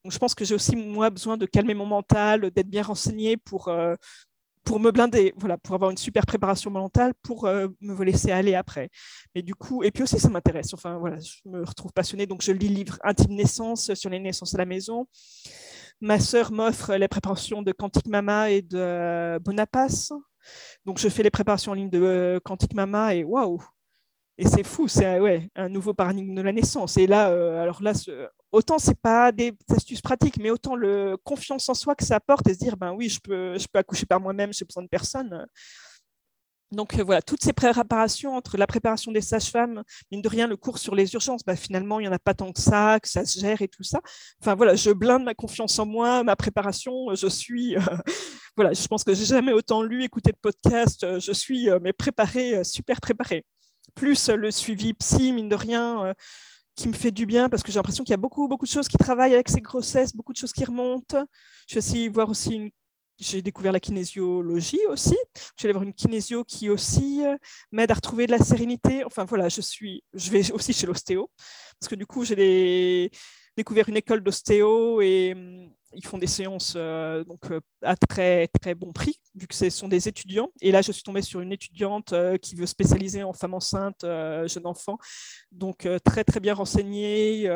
[0.05, 3.37] Donc, je pense que j'ai aussi, moi, besoin de calmer mon mental, d'être bien renseignée
[3.39, 3.95] pour, euh,
[4.65, 8.55] pour me blinder, voilà, pour avoir une super préparation mentale, pour euh, me laisser aller
[8.55, 8.91] après.
[9.35, 10.75] Mais du coup, et puis aussi, ça m'intéresse.
[10.75, 14.55] Enfin, voilà, je me retrouve passionnée, donc je lis livre Intime Naissance sur les naissances
[14.55, 15.07] à la maison.
[16.01, 20.13] Ma sœur m'offre les préparations de Quantique Mama et de euh, Bonapace.
[20.85, 23.63] Donc, je fais les préparations en ligne de Quantique Mama et waouh,
[24.37, 26.97] et c'est fou, c'est ouais, un nouveau paradigme de la naissance.
[26.97, 31.17] Et là, euh, alors là, ce, autant c'est pas des astuces pratiques, mais autant le
[31.23, 33.79] confiance en soi que ça apporte et se dire, ben oui, je peux, je peux
[33.79, 35.47] accoucher par moi-même, j'ai besoin de personne.
[36.73, 40.57] Donc euh, voilà, toutes ces préparations entre la préparation des sages-femmes, mine de rien, le
[40.57, 43.09] cours sur les urgences, bah, finalement, il n'y en a pas tant que ça, que
[43.09, 44.01] ça se gère et tout ça.
[44.41, 47.77] Enfin voilà, je blinde ma confiance en moi, ma préparation, je suis,
[48.57, 52.65] voilà, je pense que j'ai jamais autant lu, écouté de podcast, je suis mais préparée,
[52.65, 53.45] super préparée
[53.95, 56.15] plus le suivi psy, mine de rien, euh,
[56.77, 58.71] qui me fait du bien parce que j'ai l'impression qu'il y a beaucoup, beaucoup de
[58.71, 61.25] choses qui travaillent avec ces grossesses, beaucoup de choses qui remontent.
[61.69, 62.71] Je vais aussi voir aussi une
[63.19, 65.17] j'ai découvert la kinésiologie aussi.
[65.63, 67.37] Aller voir une kinésio qui aussi euh,
[67.73, 69.05] m'aide à retrouver de la sérénité.
[69.05, 71.31] Enfin voilà, je suis, je vais aussi chez l'ostéo
[71.81, 73.11] parce que du coup j'ai des
[73.57, 78.49] découvert une école d'ostéo et hum, ils font des séances euh, donc, euh, à très,
[78.49, 80.51] très bon prix, vu que ce sont des étudiants.
[80.61, 84.03] Et là, je suis tombée sur une étudiante euh, qui veut spécialiser en femme enceinte,
[84.03, 84.99] jeune enfant,
[85.53, 87.49] donc très, très bien renseignée.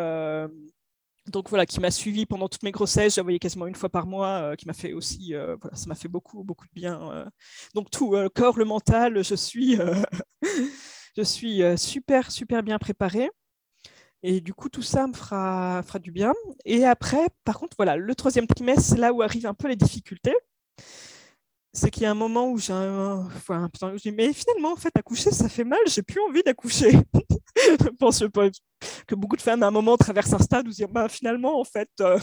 [1.27, 4.07] donc voilà, qui m'a suivi pendant toutes mes grossesses, j'ai envoyé quasiment une fois par
[4.07, 7.31] mois, qui m'a fait aussi, voilà, ça m'a fait beaucoup, beaucoup de bien.
[7.75, 9.77] donc tout, le corps, le mental, je suis,
[11.17, 13.31] je suis super, super bien préparée.
[14.23, 16.35] Et du coup, tout ça me fera, fera du bien.
[16.65, 19.77] Et après, par contre, voilà, le troisième trimestre, c'est là où arrivent un peu les
[19.77, 20.35] difficultés.
[21.73, 24.77] C'est qu'il y a un moment où j'ai un, enfin, je dis, mais finalement, en
[24.77, 26.99] fait, accoucher, ça fait mal, j'ai plus envie d'accoucher.
[27.57, 28.25] je pense
[29.07, 31.65] que beaucoup de femmes, à un moment, traversent un stade où disent, bah, finalement, en
[31.65, 32.19] fait, euh,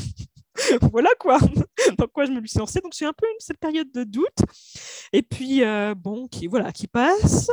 [0.92, 1.38] voilà quoi,
[1.98, 2.82] dans quoi je me suis lancée.
[2.82, 4.40] Donc, j'ai un peu cette période de doute.
[5.14, 7.50] Et puis, euh, bon, qui, voilà, qui passe.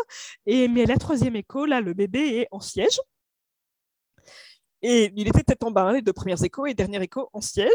[0.46, 2.98] Et, mais la troisième écho, là, le bébé est en siège.
[4.82, 7.70] Et il était tête en bas, les deux premières échos et dernier écho en siège.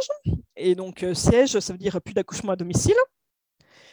[0.58, 2.96] Et donc, euh, siège, ça veut dire plus d'accouchement à domicile.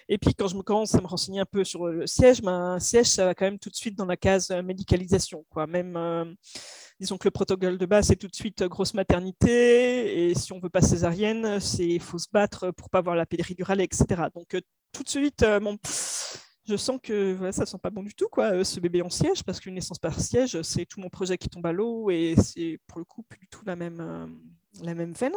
[0.09, 2.79] Et puis, quand je me commence à me renseigner un peu sur le siège, ben,
[2.81, 5.47] siège, ça va quand même tout de suite dans la case médicalisation.
[5.49, 5.67] Quoi.
[5.67, 6.37] Même,
[7.01, 10.29] disons que le protocole de base, c'est tout de suite grosse maternité.
[10.29, 13.81] Et si on veut pas césarienne, il faut se battre pour pas avoir la péridurale,
[13.81, 14.25] etc.
[14.35, 14.49] Donc,
[14.93, 15.79] tout de suite, bon,
[16.67, 19.11] je sens que voilà, ça sent pas bon du tout, quoi, euh, ce bébé en
[19.11, 22.35] siège, parce qu'une naissance par siège, c'est tout mon projet qui tombe à l'eau et
[22.43, 24.27] c'est pour le coup plus du tout la même, euh,
[24.83, 25.35] la même veine.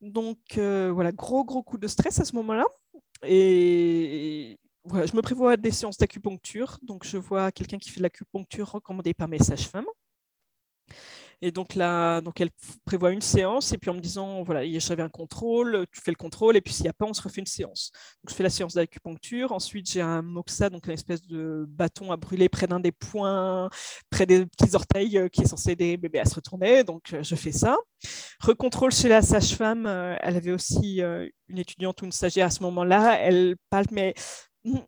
[0.00, 2.64] Donc euh, voilà, gros gros coup de stress à ce moment-là.
[3.22, 6.78] Et, voilà, je me prévois des séances d'acupuncture.
[6.82, 9.86] Donc je vois quelqu'un qui fait de l'acupuncture recommandée par mes sages-femmes.
[11.42, 12.50] Et donc là, donc elle
[12.84, 16.16] prévoit une séance et puis en me disant voilà, j'avais un contrôle, tu fais le
[16.16, 17.92] contrôle et puis s'il n'y a pas, on se refait une séance.
[18.22, 19.52] Donc je fais la séance d'acupuncture.
[19.52, 23.70] Ensuite, j'ai un moxa, donc une espèce de bâton à brûler près d'un des points,
[24.10, 26.84] près des petits orteils euh, qui est censé aider bébé à se retourner.
[26.84, 27.76] Donc euh, je fais ça.
[28.40, 29.86] Recontrôle chez la sage-femme.
[29.86, 33.18] Euh, elle avait aussi une étudiante ou une stagiaire à ce moment-là.
[33.18, 34.14] Elle parle, mais
[34.64, 34.78] hmm,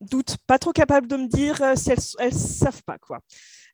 [0.00, 3.20] doute, pas trop capable de me dire si elles ne savent pas quoi.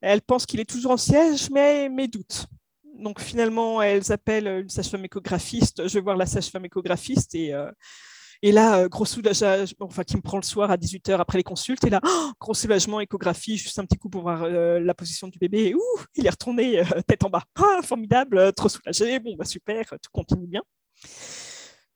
[0.01, 2.47] Elle pense qu'il est toujours en siège, mais, mais doute.
[2.99, 5.87] Donc finalement, elles appellent une sage-femme échographiste.
[5.87, 7.71] Je vais voir la sage-femme échographiste et, euh,
[8.43, 11.45] et là, euh, gros soulagement, enfin qui me prend le soir à 18h après les
[11.45, 11.85] consultes.
[11.85, 15.29] Et là, oh, gros soulagement, échographie, juste un petit coup pour voir euh, la position
[15.29, 15.69] du bébé.
[15.69, 15.81] Et, ouh,
[16.15, 17.43] il est retourné tête en bas.
[17.57, 19.19] Ah, formidable, trop soulagé.
[19.21, 20.63] Bon, bah super, tout continue bien.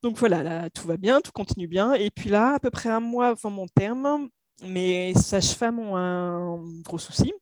[0.02, 1.94] Donc voilà, là, tout va bien, tout continue bien.
[1.94, 4.28] Et puis là, à peu près un mois avant mon terme,
[4.62, 7.32] mes sages-femmes ont un gros souci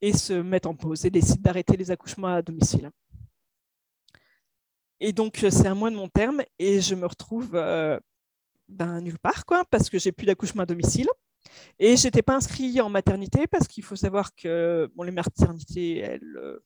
[0.00, 2.90] et se mettent en pause et décident d'arrêter les accouchements à domicile.
[5.00, 7.98] Et donc, c'est un mois de mon terme et je me retrouve euh,
[8.68, 11.08] ben, nulle part, quoi, parce que j'ai plus d'accouchement à domicile.
[11.78, 15.98] Et je n'étais pas inscrite en maternité parce qu'il faut savoir que bon, les maternités,
[15.98, 16.58] elles euh,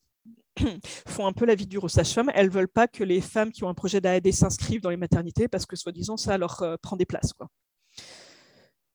[1.07, 2.31] font un peu la vie dure aux sages-femmes.
[2.35, 4.97] Elles ne veulent pas que les femmes qui ont un projet d'AED s'inscrivent dans les
[4.97, 7.33] maternités parce que, soi-disant, ça leur euh, prend des places.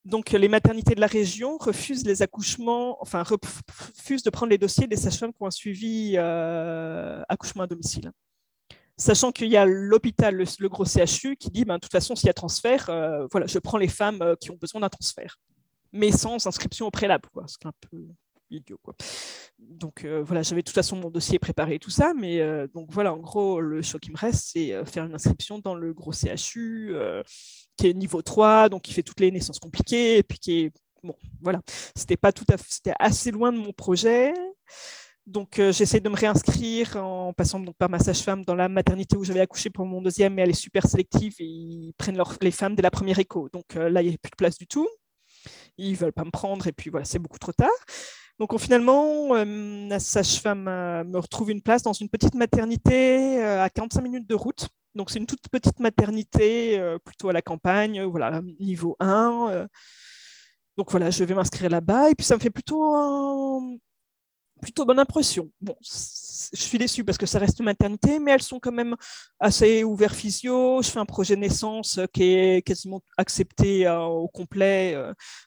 [0.08, 4.88] Donc, les maternités de la région refusent les accouchements, enfin, refusent de prendre les dossiers
[4.88, 8.14] des sages-femmes qui ont un suivi euh, accouchement à domicile.
[8.96, 12.28] Sachant qu'il y a l'hôpital, le, gros CHU, qui dit, ben, de toute façon, s'il
[12.28, 15.38] y a transfert, euh, voilà, je prends les femmes euh, qui ont besoin d'un transfert,
[15.92, 17.46] mais sans inscription au préalable, quoi,
[17.92, 18.08] peu
[18.50, 18.80] idiot.
[18.82, 18.96] Quoi.
[19.60, 22.40] Donc voilà, j'avais de toute façon mon dossier préparé et tout ça, mais
[22.74, 25.94] donc voilà, en gros, le choix qui me reste, c'est faire une inscription dans le
[25.94, 26.96] gros CHU,
[27.78, 30.72] qui est niveau 3, donc qui fait toutes les naissances compliquées, et puis qui est.
[31.04, 31.62] Bon, voilà.
[31.96, 34.34] C'était pas tout à C'était assez loin de mon projet.
[35.28, 39.18] Donc, euh, j'essaie de me réinscrire en passant donc, par ma sage-femme dans la maternité
[39.18, 42.52] où j'avais accouché pour mon deuxième, mais elle est super sélective et ils prennent les
[42.52, 43.50] femmes dès la première écho.
[43.52, 44.88] Donc là, il n'y a plus de place du tout.
[45.78, 47.70] Ils ne veulent pas me prendre et puis voilà, c'est beaucoup trop tard.
[48.40, 53.70] Donc finalement, euh, la sage-femme euh, me retrouve une place dans une petite maternité à
[53.70, 58.02] 45 minutes de route donc c'est une toute petite maternité, euh, plutôt à la campagne,
[58.04, 59.50] voilà, niveau 1.
[59.52, 59.68] Euh.
[60.76, 62.94] donc voilà, je vais m'inscrire là-bas et puis ça me fait plutôt
[64.62, 65.50] plutôt bonne impression.
[65.62, 68.96] Bon, je suis déçue parce que ça reste une maternité, mais elles sont quand même
[69.40, 70.82] assez ouvertes physio.
[70.82, 74.98] Je fais un projet naissance qui est quasiment accepté euh, au complet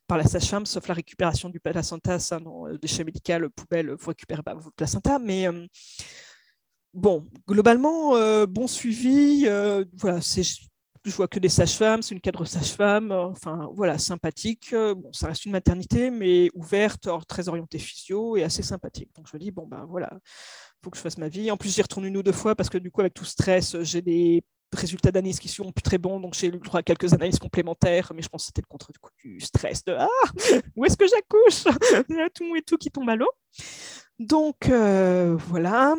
[0.07, 4.43] par la sage-femme, sauf la récupération du placenta, ça, non, déchet médical, poubelle, vous récupérez
[4.43, 5.49] pas votre placenta, mais
[6.95, 9.45] bon, globalement, euh, bon suivi.
[9.47, 10.43] Euh, voilà, c'est,
[11.05, 13.13] je vois que des sages-femmes, c'est une cadre sage-femme.
[13.13, 14.73] enfin, voilà, sympathique.
[14.73, 19.11] bon, ça reste une maternité, mais ouverte, très orientée physio et assez sympathique.
[19.17, 20.11] Donc je me dis, bon, ben voilà,
[20.83, 21.51] faut que je fasse ma vie.
[21.51, 23.81] En plus, j'y retourne une ou deux fois parce que du coup, avec tout stress,
[23.83, 24.45] j'ai des
[24.77, 27.39] résultats d'analyse qui sont plus très bons, donc j'ai eu le droit à quelques analyses
[27.39, 28.93] complémentaires, mais je pense que c'était le contre
[29.23, 30.07] du stress de Ah,
[30.77, 31.75] où est-ce que j'accouche?
[32.09, 33.31] Il y a tout et tout qui tombe à l'eau.
[34.19, 35.97] Donc euh, voilà.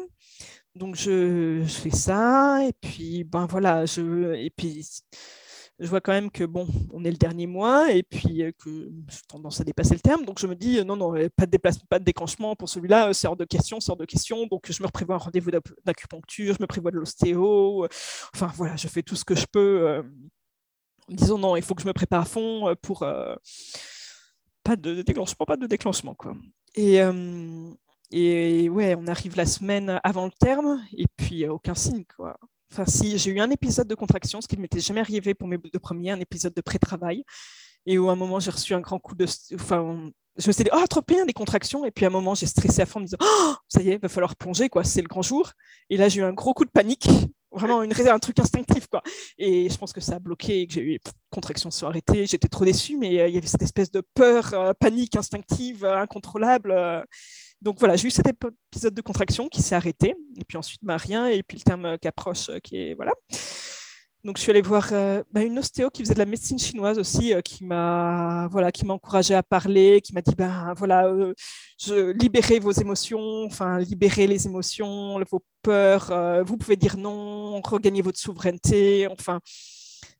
[0.75, 4.87] Donc je, fais ça et puis ben voilà, je et puis
[5.79, 8.69] je vois quand même que bon, on est le dernier mois et puis euh, que
[9.09, 10.25] j'ai tendance à dépasser le terme.
[10.25, 13.13] Donc je me dis non non, pas de déplacement, pas de déclenchement pour celui-là, euh,
[13.13, 14.45] c'est hors de question, c'est hors de question.
[14.47, 15.51] Donc je me prévois un rendez-vous
[15.83, 17.83] d'acupuncture, je me prévois de l'ostéo.
[17.83, 17.89] Euh,
[18.33, 20.03] enfin voilà, je fais tout ce que je peux
[21.09, 22.99] en disant non, il faut que je me prépare à fond pour
[24.63, 26.35] pas de déclenchement, pas de déclenchement quoi.
[26.75, 27.01] Et
[28.11, 32.37] et ouais, on arrive la semaine avant le terme, et puis aucun signe, quoi.
[32.71, 35.47] Enfin, si, j'ai eu un épisode de contraction, ce qui ne m'était jamais arrivé pour
[35.47, 37.23] mes deux premiers, un épisode de pré-travail,
[37.85, 39.25] et où à un moment, j'ai reçu un grand coup de...
[39.55, 42.35] Enfin, je me suis dit, oh, trop bien, des contractions, et puis à un moment,
[42.35, 44.69] j'ai stressé à fond en me disant, oh, ça y est, il va falloir plonger,
[44.69, 45.51] quoi, c'est le grand jour.
[45.89, 47.07] Et là, j'ai eu un gros coup de panique,
[47.51, 49.01] vraiment une, un truc instinctif, quoi.
[49.37, 50.99] Et je pense que ça a bloqué, et que j'ai eu
[51.29, 54.53] contractions sont arrêtées, j'étais trop déçue, mais euh, il y avait cette espèce de peur,
[54.53, 57.05] euh, panique instinctive, euh, incontrôlable.
[57.61, 60.97] Donc voilà, j'ai eu cet épisode de contraction qui s'est arrêté, et puis ensuite, bah,
[60.97, 63.11] rien, et puis le terme qui approche, qui est voilà.
[64.23, 66.99] Donc, je suis allée voir euh, bah, une ostéo qui faisait de la médecine chinoise
[66.99, 71.07] aussi, euh, qui m'a voilà, qui m'a encouragée à parler, qui m'a dit ben voilà,
[71.07, 71.33] euh,
[72.13, 76.43] libérez vos émotions, enfin libérez les émotions, vos peurs.
[76.45, 79.39] vous pouvez dire non, regagner votre souveraineté, enfin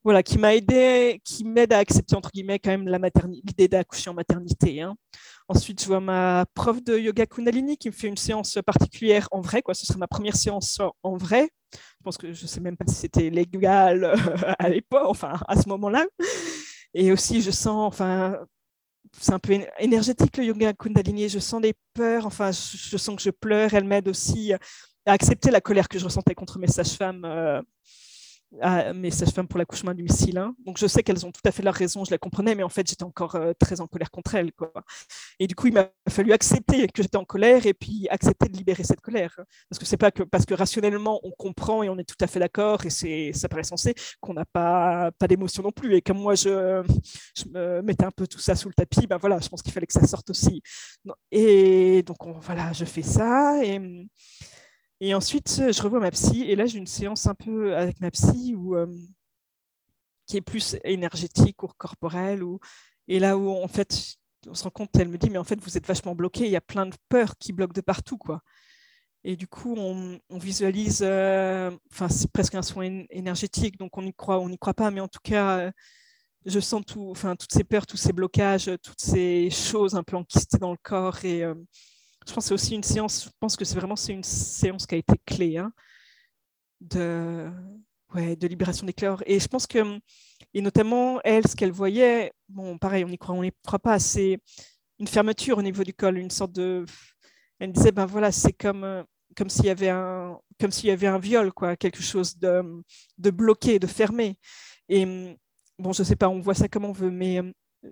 [0.04, 3.68] voilà, qui m'a aidé, qui m'aide à accepter entre guillemets quand même la maternité, l'idée
[3.68, 4.82] d'accoucher en maternité.
[4.82, 4.96] Hein.
[5.48, 9.42] Ensuite, je vois ma prof de yoga Kundalini qui me fait une séance particulière en
[9.42, 9.74] vrai, quoi.
[9.74, 11.50] Ce serait ma première séance en vrai.
[11.74, 14.16] Je pense que je sais même pas si c'était légal euh,
[14.60, 16.06] à l'époque, enfin à ce moment-là.
[16.94, 18.38] Et aussi, je sens, enfin,
[19.20, 21.30] c'est un peu énergétique le yoga Kundalini.
[21.30, 23.74] Je sens des peurs, enfin, je, sens que je pleure.
[23.74, 24.60] Elle m'aide aussi à
[25.06, 27.26] accepter la colère que je ressentais contre mes sages-femmes.
[27.26, 27.62] Euh,
[28.60, 30.56] à mes sages-femmes pour l'accouchement du Hein.
[30.66, 32.70] Donc je sais qu'elles ont tout à fait leur raison, je la comprenais, mais en
[32.70, 34.52] fait j'étais encore euh, très en colère contre elles.
[34.52, 34.72] Quoi.
[35.40, 38.58] Et du coup, il m'a fallu accepter que j'étais en colère et puis accepter de
[38.58, 39.40] libérer cette colère.
[39.70, 42.28] Parce que c'est pas que parce que rationnellement on comprend et on est tout à
[42.28, 45.96] fait d'accord et ça paraît sensé qu'on n'a pas pas d'émotion non plus.
[45.96, 46.84] Et comme moi je,
[47.38, 49.74] je me mettais un peu tout ça sous le tapis, ben voilà, je pense qu'il
[49.74, 50.62] fallait que ça sorte aussi.
[51.32, 53.62] Et donc voilà, je fais ça
[55.02, 58.12] et ensuite, je revois ma psy, et là, j'ai une séance un peu avec ma
[58.12, 58.88] psy euh,
[60.28, 62.44] qui est plus énergétique ou corporelle.
[63.08, 64.16] Et là où, en fait,
[64.48, 66.52] on se rend compte, elle me dit, mais en fait, vous êtes vachement bloqué, il
[66.52, 68.18] y a plein de peurs qui bloquent de partout.
[68.18, 68.42] quoi.
[69.24, 74.14] Et du coup, on, visualise, euh, enfin, c'est presque un soin énergétique, donc on y
[74.14, 75.72] croit, on n'y croit pas, mais en tout cas,
[76.46, 80.58] je sens tout, toutes ces peurs, tous ces blocages, toutes ces choses un peu enquistées
[80.58, 81.24] dans le corps.
[81.24, 81.56] Et, euh,
[82.28, 83.30] je pense que c'est aussi une séance,
[83.76, 85.74] vraiment c'est une séance qui a été clé hein,
[86.80, 87.50] de,
[88.42, 89.24] libération des cœurs.
[89.26, 90.00] Et je pense que,
[90.54, 94.00] et notamment elle, ce qu'elle voyait, bon, pareil, on n'y croit, on n'y croit pas,
[94.00, 94.40] c'est
[95.00, 96.86] une fermeture au niveau du col, une sorte de.
[97.60, 99.06] Elle disait, ben voilà, c'est comme,
[99.36, 102.64] comme s'il y avait un, comme s'il y avait un viol, quoi, quelque chose de,
[103.18, 104.38] de bloqué, de fermé.
[104.90, 105.06] Et
[105.80, 107.42] bon, je sais pas, on voit ça comme on veut, mais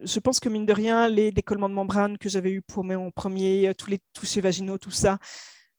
[0.04, 3.12] je pense que mine de rien, les décollements de membrane que j'avais eu pour mon
[3.12, 5.18] premier, euh, tous les touchés vaginaux, tout ça,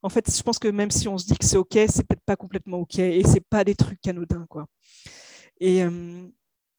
[0.02, 2.24] en fait, je pense que même si on se dit que c'est OK, c'est peut-être
[2.24, 4.66] pas complètement OK et c'est pas des trucs anodins, quoi.
[5.60, 6.26] Et euh,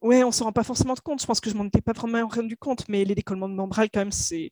[0.01, 1.21] ouais, on s'en rend pas forcément compte.
[1.21, 3.89] Je pense que je m'en étais pas vraiment rendu compte, mais les décollements de membrane,
[3.93, 4.51] quand même, c'est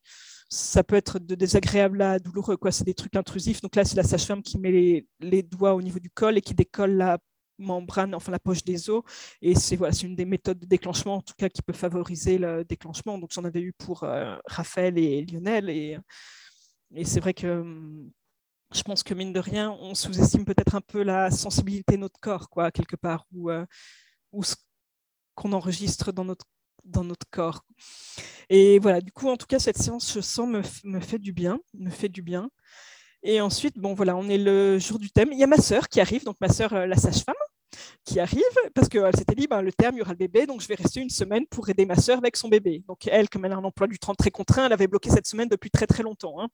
[0.50, 2.72] ça peut être de désagréable à douloureux, quoi.
[2.72, 3.62] C'est des trucs intrusifs.
[3.62, 6.42] Donc là, c'est la sage-femme qui met les, les, doigts au niveau du col et
[6.42, 7.20] qui décolle la
[7.60, 9.03] membrane, enfin la poche des os.
[9.41, 12.64] Et c'est voilà, une des méthodes de déclenchement, en tout cas, qui peut favoriser le
[12.66, 13.18] déclenchement.
[13.18, 15.70] Donc j'en avais eu pour euh, Raphaël et Lionel.
[15.70, 15.97] Et,
[16.95, 18.12] et c'est vrai que hum,
[18.74, 22.20] je pense que mine de rien, on sous-estime peut-être un peu la sensibilité de notre
[22.20, 23.66] corps, quoi, quelque part, ou, euh,
[24.32, 24.55] ou ce
[25.36, 26.45] qu'on enregistre dans notre
[26.86, 27.64] dans notre corps.
[28.49, 31.34] Et voilà, du coup, en tout cas, cette séance, je sens, me, me fait du
[31.34, 32.49] bien, me fait du bien.
[33.24, 35.30] Et ensuite, bon, voilà, on est le jour du thème.
[35.32, 37.36] Il y a ma sœur qui arrive, donc ma sœur, euh, la sage-femme,
[38.06, 38.42] qui arrive
[38.74, 40.76] parce qu'elle s'était dit ben, le terme, il y aura le bébé, donc je vais
[40.76, 42.84] rester une semaine pour aider ma sœur avec son bébé.
[42.88, 45.28] Donc elle, comme elle a un emploi du temps très contraint, elle avait bloqué cette
[45.28, 46.42] semaine depuis très très longtemps.
[46.42, 46.48] Hein.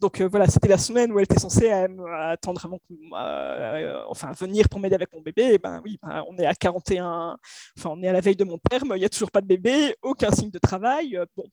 [0.00, 1.86] Donc euh, voilà, c'était la semaine où elle était censée euh,
[2.30, 2.78] attendre avant,
[3.18, 5.58] euh, enfin venir pour m'aider avec mon bébé.
[5.58, 7.36] Ben oui, ben, on est à 41,
[7.76, 9.46] enfin on est à la veille de mon terme, il n'y a toujours pas de
[9.46, 11.18] bébé, aucun signe de travail.
[11.36, 11.44] bon,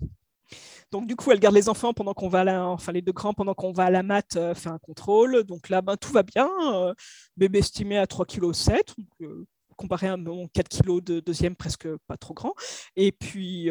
[0.92, 3.54] donc du coup, elle garde les enfants pendant qu'on va à la, enfin les pendant
[3.56, 5.44] qu'on va à la mat euh, faire un contrôle.
[5.44, 6.50] Donc là, ben, tout va bien.
[6.74, 6.94] Euh,
[7.36, 12.18] bébé estimé à 3,7 kg, euh, comparé à mon 4 kg de deuxième, presque pas
[12.18, 12.54] trop grand.
[12.96, 13.70] Et puis,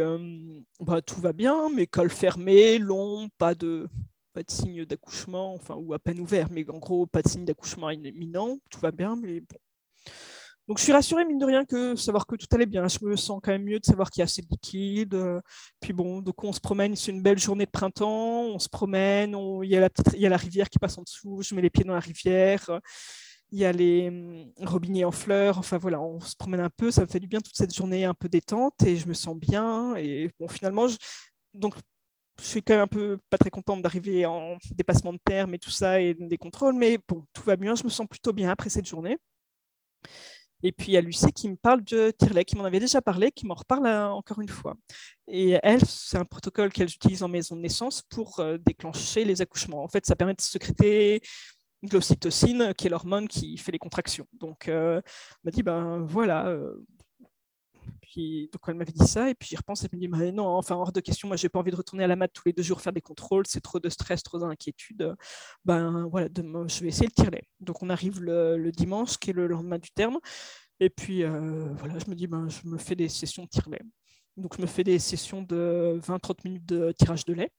[0.80, 3.88] ben, tout va bien, mais col fermé, long, pas de,
[4.32, 7.44] pas de signe d'accouchement, enfin, ou à peine ouvert, mais en gros, pas de signe
[7.44, 9.58] d'accouchement imminent, tout va bien, mais bon.
[10.68, 12.86] Donc je suis rassurée, mine de rien, que savoir que tout allait bien.
[12.88, 15.14] Je me sens quand même mieux de savoir qu'il y a assez de liquide.
[15.14, 15.40] Euh,
[15.80, 19.36] puis bon, donc on se promène, c'est une belle journée de printemps, on se promène,
[19.62, 22.00] il, y a la rivière qui passe en dessous, je mets les pieds dans la
[22.00, 22.80] rivière,
[23.52, 26.90] il y a les hum, robinets en fleurs, enfin voilà, on se promène un peu,
[26.90, 29.36] ça me fait du bien toute cette journée un peu détente et je me sens
[29.36, 29.94] bien.
[29.96, 30.96] Et bon, finalement, je,
[31.54, 31.74] donc
[32.40, 35.58] je suis quand même un peu pas très contente d'arriver en dépassement de terme et
[35.58, 38.50] tout ça et des contrôles, mais bon, tout va bien, je me sens plutôt bien
[38.50, 39.18] après cette journée.
[40.62, 43.00] Et puis il y a Lucie qui me parle de Tirlet, qui m'en avait déjà
[43.02, 44.76] parlé, qui m'en reparle euh, encore une fois.
[45.26, 49.40] Et elle, c'est un protocole qu'elle utilise en maison de naissance pour euh, déclencher les
[49.40, 49.82] accouchements.
[49.82, 51.20] En fait, ça permet de sécréter
[51.90, 54.26] l'ocytocine, qui est l'hormone qui fait les contractions.
[54.32, 56.56] Donc, euh, elle m'a dit, ben voilà.
[58.16, 60.76] Donc, elle m'avait dit ça, et puis j'y repense, elle me dit, mais non, enfin,
[60.76, 62.62] hors de question, moi, j'ai pas envie de retourner à la mat tous les deux
[62.62, 65.14] jours faire des contrôles, c'est trop de stress, trop d'inquiétude.
[65.64, 67.42] Ben voilà, je vais essayer le tirelet.
[67.60, 70.18] Donc, on arrive le, dimanche, qui est le lendemain du terme,
[70.80, 73.82] et puis, euh, voilà, je me dis, ben, je me fais des sessions de tire-lait.
[74.36, 77.50] Donc, je me fais des sessions de 20-30 minutes de tirage de lait.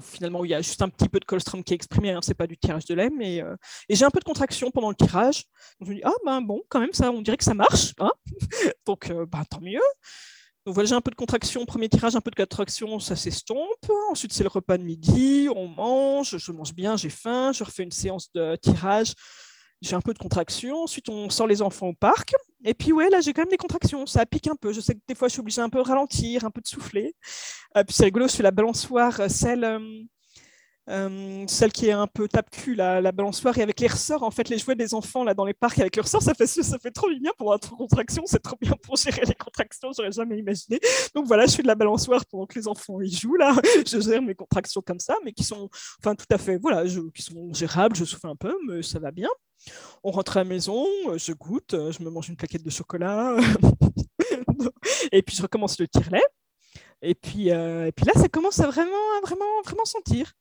[0.00, 2.34] Finalement, il y a juste un petit peu de colostrum qui est exprimé, hein, c'est
[2.34, 3.42] pas du tirage de lait, mais
[3.88, 5.44] et j'ai un peu de contraction pendant le tirage.
[5.80, 7.94] Donc, je me dis ah ben bon, quand même ça, on dirait que ça marche,
[7.98, 8.12] hein
[8.86, 9.80] donc ben, tant mieux.
[10.64, 13.90] Donc voilà, j'ai un peu de contraction, premier tirage, un peu de contraction, ça s'estompe.
[14.10, 17.82] Ensuite, c'est le repas de midi, on mange, je mange bien, j'ai faim, je refais
[17.82, 19.14] une séance de tirage,
[19.82, 20.84] j'ai un peu de contraction.
[20.84, 22.34] Ensuite, on sort les enfants au parc.
[22.64, 24.72] Et puis, ouais, là, j'ai quand même des contractions, ça pique un peu.
[24.72, 26.68] Je sais que des fois, je suis obligée un peu de ralentir, un peu de
[26.68, 27.14] souffler.
[27.76, 29.80] Euh, puis c'est rigolo, je fais la balançoire, euh, celle, euh,
[30.90, 34.30] euh, celle qui est un peu tape-cul, la, la, balançoire, et avec les ressorts, en
[34.32, 36.78] fait, les jouets des enfants là dans les parcs avec les ressorts, ça fait, ça
[36.78, 40.38] fait trop bien pour être contraction, c'est trop bien pour gérer les contractions, j'aurais jamais
[40.38, 40.80] imaginé.
[41.14, 43.54] Donc voilà, je fais de la balançoire pendant que les enfants y jouent là,
[43.86, 45.68] je gère mes contractions comme ça, mais qui sont,
[46.00, 49.12] enfin, tout à fait, voilà, qui sont gérables, je souffle un peu, mais ça va
[49.12, 49.28] bien.
[50.04, 50.84] On rentre à la maison,
[51.16, 53.36] je goûte, je me mange une plaquette de chocolat,
[55.12, 56.24] et puis je recommence le tire-lait.
[57.04, 58.92] Et puis, euh, et puis là, ça commence à vraiment,
[59.22, 60.32] vraiment, vraiment sentir.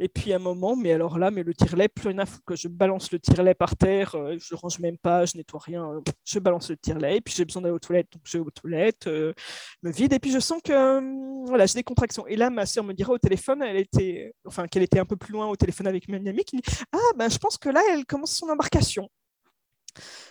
[0.00, 2.56] Et puis à un moment, mais alors là, mais le tire-lait, plus rien à foutre.
[2.56, 5.88] Je balance le tire-lait par terre, euh, je ne range même pas, je nettoie rien,
[5.92, 7.18] euh, je balance le tire-lait.
[7.18, 10.12] Et puis j'ai besoin d'aller aux toilettes, donc je vais aux toilettes, me vide.
[10.12, 12.26] Et puis je sens que voilà, j'ai des contractions.
[12.26, 15.16] Et là, ma soeur me dira au téléphone, elle était, enfin, qu'elle était un peu
[15.16, 16.62] plus loin au téléphone avec une amie qui dit
[16.92, 19.08] Ah, ben je pense que là, elle commence son embarcation.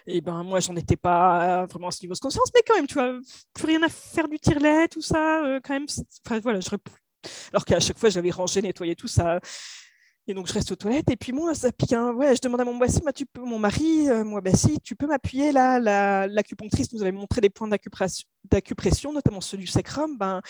[0.06, 2.88] Et ben moi, j'en étais pas vraiment à ce niveau de conscience, mais quand même,
[2.88, 3.20] tu vois,
[3.54, 5.88] plus rien à faire du tirelet, tout ça, euh, quand même.
[6.26, 6.70] Enfin, voilà, je...
[7.52, 9.40] Alors qu'à chaque fois, j'avais rangé, nettoyé tout ça.
[10.28, 11.10] Et donc, je reste aux toilettes.
[11.10, 11.94] Et puis, moi, ça pique.
[11.94, 14.80] un Ouais, je demande à mon voici, tu peux, mon mari, euh, moi, bah, si,
[14.82, 15.80] tu peux m'appuyer là.
[16.28, 20.18] L'acupunctrice nous avait montré des points d'acupression, notamment ceux du sacrum.
[20.18, 20.42] Ben,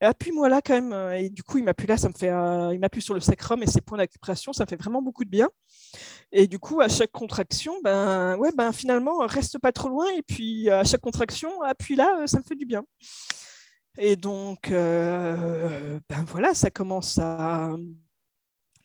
[0.00, 0.92] appuie-moi là quand même.
[0.92, 2.28] Euh, et du coup, il m'appuie là, ça me fait,
[2.74, 5.30] il m'appuie sur le sacrum et ses points d'acupression, ça me fait vraiment beaucoup de
[5.30, 5.48] bien.
[6.32, 10.06] Et du coup, à chaque contraction, ben, ouais, ben, finalement, reste pas trop loin.
[10.16, 12.84] Et puis, à chaque contraction, appuie là, euh, ça me fait du bien.
[13.98, 17.70] Et donc, euh, ben voilà, ça commence à,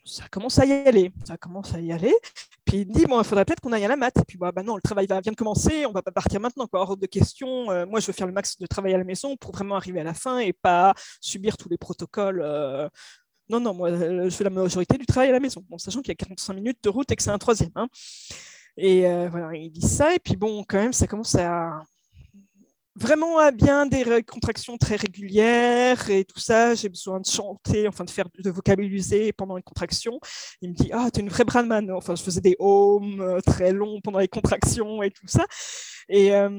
[0.04, 1.12] ça commence à y aller.
[1.26, 2.14] Ça commence à y aller.
[2.66, 4.16] Puis il dit, bon, il faudrait peut-être qu'on aille à la mat.
[4.18, 6.40] Et puis, bah, bah, non, le travail va, vient de commencer, on va pas partir
[6.40, 6.68] maintenant.
[6.68, 6.82] Quoi.
[6.82, 9.38] Hors de question, euh, moi, je veux faire le max de travail à la maison
[9.38, 12.42] pour vraiment arriver à la fin et pas subir tous les protocoles.
[12.44, 12.90] Euh.
[13.50, 16.10] Non, non, moi, euh, je fais la majorité du travail à la maison, sachant qu'il
[16.10, 17.72] y a 45 minutes de route et que c'est un troisième.
[17.76, 17.88] Hein.
[18.78, 20.16] Et voilà, il dit ça.
[20.16, 21.84] Et puis, bon, quand même, ça commence à,
[23.02, 26.76] vraiment à bien des contractions très régulières et tout ça.
[26.76, 30.20] J'ai besoin de chanter, enfin de faire, de vocaliser pendant les contractions.
[30.62, 31.92] Il me dit ah tu es une vraie brandman.
[31.92, 35.46] Enfin je faisais des ohms euh, très longs pendant les contractions et tout ça.
[36.10, 36.50] Et euh,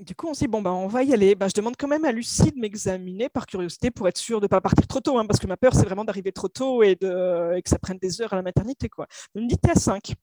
[0.00, 1.34] du coup, on s'est dit, bon, bah, on va y aller.
[1.34, 4.46] Bah, je demande quand même à Lucie de m'examiner par curiosité pour être sûre de
[4.46, 6.82] ne pas partir trop tôt, hein, parce que ma peur, c'est vraiment d'arriver trop tôt
[6.82, 8.88] et, de, que ça prenne des heures à la maternité.
[8.88, 9.06] Quoi.
[9.34, 10.14] Elle me dit, t'es à 5.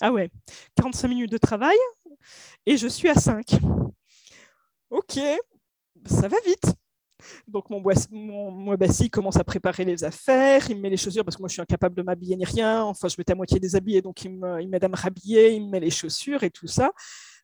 [0.00, 0.28] Ah ouais,
[0.76, 1.76] 45 minutes de travail
[2.66, 3.46] et je suis à 5
[4.94, 5.18] ok,
[6.06, 6.72] ça va vite.
[7.48, 8.76] Donc mon, mon,
[9.10, 11.62] commence à préparer les affaires, il me met les chaussures parce que moi je suis
[11.62, 14.88] incapable de m'habiller ni rien, enfin je m'étais à moitié déshabillée, donc il m'aide à
[14.88, 16.92] me rhabiller, il me met les chaussures et tout ça.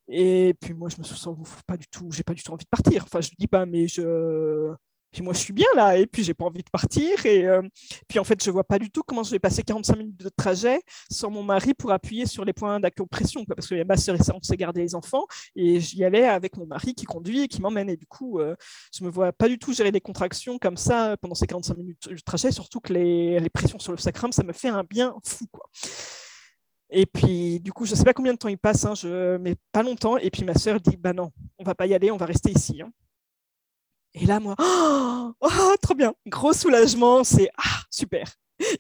[0.09, 1.29] Et puis moi je me sens
[1.67, 3.05] pas du tout, j'ai pas du tout envie de partir.
[3.05, 4.73] Enfin je dis pas mais je
[5.13, 7.25] puis moi, je suis bien là, et puis j'ai pas envie de partir.
[7.27, 7.63] Et euh,
[8.09, 10.29] puis en fait, je vois pas du tout comment je vais passer 45 minutes de
[10.29, 10.81] trajet
[11.11, 14.35] sans mon mari pour appuyer sur les points d'acupression, parce que ma soeur et ça,
[14.35, 17.61] on s'est gardé les enfants, et j'y allais avec mon mari qui conduit et qui
[17.61, 17.91] m'emmène.
[17.91, 18.55] Et du coup, euh,
[18.97, 22.09] je me vois pas du tout gérer des contractions comme ça pendant ces 45 minutes
[22.09, 25.15] de trajet, surtout que les, les pressions sur le sacrum, ça me fait un bien
[25.25, 25.69] fou, quoi.
[26.91, 29.37] Et puis, du coup, je ne sais pas combien de temps il passe, hein, je...
[29.39, 30.17] mais pas longtemps.
[30.19, 32.51] Et puis ma soeur dit, bah non, on va pas y aller, on va rester
[32.51, 32.83] ici.
[32.83, 32.91] Hein.
[34.15, 38.27] Et là, moi, oh, trop bien, gros soulagement, c'est ah, super.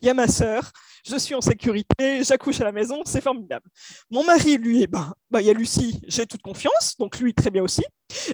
[0.02, 0.70] Il y a ma sœur,
[1.06, 3.66] je suis en sécurité, j'accouche à la maison, c'est formidable.
[4.10, 7.50] Mon mari, lui, ben, ben, il y a Lucie, j'ai toute confiance, donc lui, très
[7.50, 7.82] bien aussi.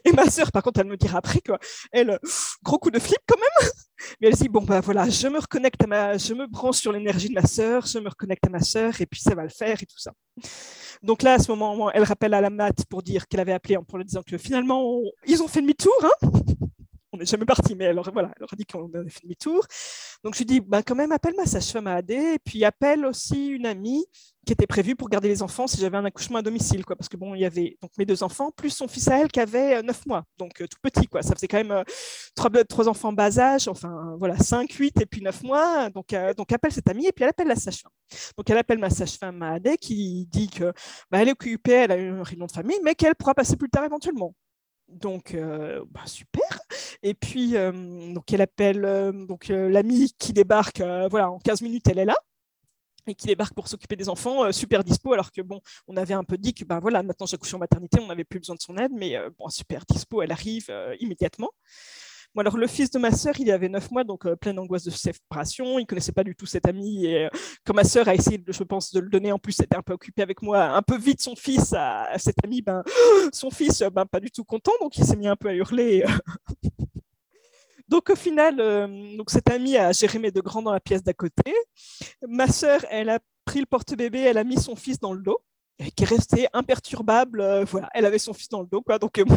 [0.05, 1.59] Et ma sœur, par contre, elle me dira après, quoi,
[1.92, 2.18] elle,
[2.64, 3.70] gros coup de flip quand même.
[4.20, 6.92] Mais elle dit, bon, ben voilà, je me reconnecte à ma, je me branche sur
[6.92, 9.49] l'énergie de ma sœur, je me reconnecte à ma sœur, et puis ça va le
[9.49, 10.12] faire, et tout ça.
[11.03, 13.76] Donc là, à ce moment, elle rappelle à la mat pour dire qu'elle avait appelé
[13.76, 16.28] en lui disant que finalement, ils ont fait demi-tour, hein
[17.17, 19.67] on n'est jamais parti, mais elle, voilà, elle a dit qu'on avait fait demi-tour.
[20.23, 23.05] Donc je lui dis, bah, quand même, appelle ma sage-femme à AD, et puis appelle
[23.05, 24.07] aussi une amie
[24.47, 27.09] qui était prévue pour garder les enfants si j'avais un accouchement à domicile, quoi, parce
[27.09, 29.41] que bon, il y avait donc mes deux enfants, plus son fils à elle qui
[29.41, 31.23] avait 9 euh, mois, donc euh, tout petit, quoi.
[31.23, 31.83] Ça faisait quand même euh,
[32.37, 35.91] trois, trois, enfants bas âge, enfin voilà, 5, 8 et puis 9 mois.
[35.91, 37.93] Donc, donc appelle cette amie, et puis elle appelle la sage-femme.
[38.37, 40.73] Donc elle appelle ma sage-femme à AD qui dit que
[41.11, 43.69] bah, elle est occupée, elle a une réunion de famille, mais qu'elle pourra passer plus
[43.69, 44.35] tard éventuellement.
[44.89, 46.61] Donc, euh, bah, super.
[47.03, 50.80] Et puis, euh, elle appelle euh, donc l'amie qui débarque.
[51.11, 52.16] voilà, en 15 minutes, elle est là
[53.09, 56.24] et qui débarque pour s'occuper des enfants, super dispo, alors que bon, on avait un
[56.24, 58.76] peu dit que ben voilà, maintenant j'accouche en maternité, on n'avait plus besoin de son
[58.78, 61.53] aide, mais bon, super dispo, elle arrive immédiatement.
[62.39, 65.78] Alors, le fils de ma sœur, il avait 9 mois, donc plein d'angoisse de séparation.
[65.78, 67.07] Il connaissait pas du tout cet ami.
[67.07, 67.28] Et
[67.64, 69.95] quand ma sœur a essayé, je pense, de le donner, en plus, était un peu
[69.95, 72.82] occupée avec moi, un peu vite son fils à, cet ami, ben,
[73.32, 76.05] son fils, ben, pas du tout content, donc il s'est mis un peu à hurler.
[77.89, 78.57] Donc au final,
[79.16, 81.55] donc cet ami a géré mes deux grands dans la pièce d'à côté.
[82.26, 85.39] Ma sœur, elle a pris le porte-bébé, elle a mis son fils dans le dos
[85.79, 87.41] qui est resté imperturbable.
[87.41, 88.99] Euh, voilà, elle avait son fils dans le dos, quoi.
[88.99, 89.37] Donc euh, moi,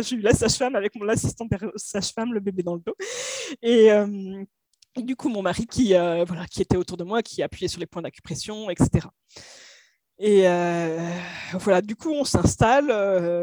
[0.00, 2.94] j'ai eu la sage-femme avec mon assistant sage-femme, le bébé dans le dos.
[3.62, 4.44] Et, euh,
[4.96, 7.86] du coup, mon mari qui, voilà, qui était autour de moi, qui appuyait sur les
[7.86, 9.06] points d'acupression, etc.
[10.18, 10.42] Et
[11.54, 12.86] voilà, du coup, on s'installe.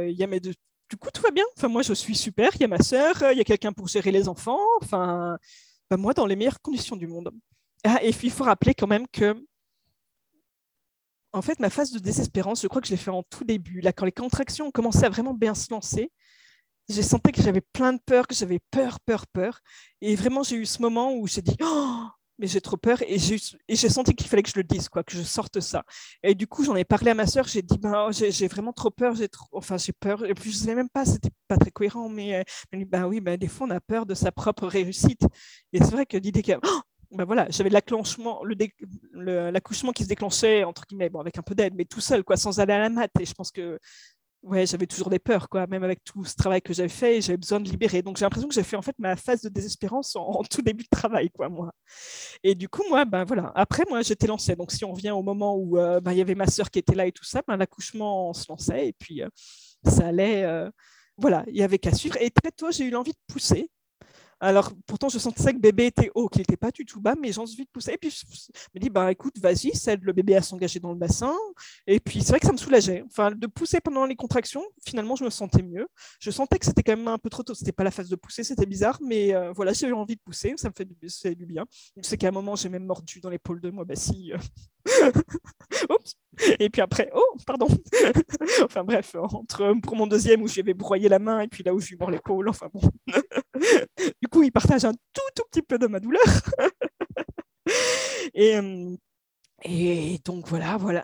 [0.10, 0.54] Il y a mes deux...
[0.89, 1.46] Du coup, tout va bien.
[1.56, 2.52] Enfin, moi, je suis super.
[2.56, 4.60] Il y a ma sœur, il y a quelqu'un pour gérer les enfants.
[4.82, 5.38] Enfin,
[5.89, 7.32] ben, moi, dans les meilleures conditions du monde.
[7.86, 9.34] Ah, et puis, il faut rappeler quand même que
[11.36, 13.82] en fait, ma phase de désespérance, je crois que je l'ai fait en tout début.
[13.82, 16.12] Là, quand les contractions ont commencé à vraiment bien se lancer,
[16.88, 19.60] j'ai senti que j'avais plein de peur, que j'avais peur, peur, peur.
[20.00, 22.04] Et vraiment, j'ai eu ce moment où j'ai dit, oh,
[22.40, 23.02] mais j'ai trop peur.
[23.02, 25.84] Et j'ai senti qu'il fallait que je le dise, quoi, que je sorte ça.
[26.24, 27.46] Et du coup, j'en ai parlé à ma soeur.
[27.50, 29.16] J'ai dit, ben, j'ai vraiment trop peur.
[29.16, 29.48] J'ai trop...
[29.52, 30.24] Enfin, j'ai peur.
[30.24, 32.08] Et puis, je ne savais même pas, c'était pas très cohérent.
[32.08, 35.24] Mais m'a dit, ben oui, ben, des fois, on a peur de sa propre réussite.
[35.74, 36.82] Et c'est vrai que l'idée que oh,
[37.16, 41.74] ben voilà, j'avais l'accouchement, le, qui se déclenchait entre guillemets, bon, avec un peu d'aide,
[41.76, 43.09] mais tout seul, quoi, sans aller à la mat.
[43.20, 43.80] Et je pense que
[44.45, 47.38] ouais, j'avais toujours des peurs, quoi, même avec tout ce travail que j'avais fait, j'avais
[47.38, 48.01] besoin de libérer.
[48.01, 50.84] Donc j'ai l'impression que j'ai fait en fait ma phase de désespérance en, tout début
[50.84, 51.72] de travail, quoi, moi.
[52.43, 53.51] Et du coup, moi, ben voilà.
[53.55, 54.55] Après, moi, j'étais lancée.
[54.55, 56.80] Donc si on vient au moment où euh, ben, il y avait ma sœur qui
[56.80, 59.30] était là et tout ça, ben, l'accouchement se lançait et puis euh,
[59.86, 60.43] ça allait.
[60.43, 60.70] Euh,
[61.18, 62.18] voilà, il y avait qu'à suivre.
[62.22, 63.70] Et très tôt, j'ai eu l'envie de pousser.
[64.40, 67.32] Alors, pourtant, je sentais que bébé était haut, qu'il n'était pas du tout bas, mais
[67.32, 67.94] j'ai envie de pousser.
[67.94, 68.26] Et puis, je
[68.74, 71.34] me dis, bah, écoute, vas-y, cède le bébé à s'engager dans le bassin.
[71.88, 73.04] Et puis, c'est vrai que ça me soulageait.
[73.08, 75.88] Enfin, de pousser pendant les contractions, finalement, je me sentais mieux.
[76.20, 77.54] Je sentais que c'était quand même un peu trop tôt.
[77.54, 80.22] C'était pas la phase de pousser, c'était bizarre, mais euh, voilà, j'ai eu envie de
[80.22, 80.54] pousser.
[80.58, 80.96] Ça me fait du,
[81.36, 81.66] du bien.
[82.02, 83.86] C'est qu'à un moment, j'ai même mordu dans l'épaule de moi.
[83.86, 84.34] Bah, si.
[84.34, 84.38] Euh.
[85.90, 86.16] Oups.
[86.60, 87.68] Et puis après, oh, pardon.
[88.64, 91.80] enfin bref, entre pour mon deuxième où j'avais broyé la main et puis là où
[91.80, 92.82] lui mords l'épaule, enfin bon.
[94.22, 96.24] du coup, il partage un tout, tout petit peu de ma douleur.
[98.34, 98.95] et, euh,
[99.64, 101.03] et donc voilà, voilà.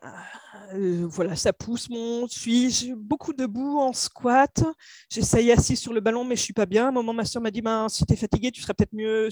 [0.74, 4.64] Euh, voilà, ça pousse, mon suis beaucoup debout en squat.
[5.10, 6.86] J'essaye assis sur le ballon, mais je suis pas bien.
[6.86, 8.94] À un moment, ma soeur m'a dit ben, si tu es fatigué, tu serais peut-être
[8.94, 9.30] mieux,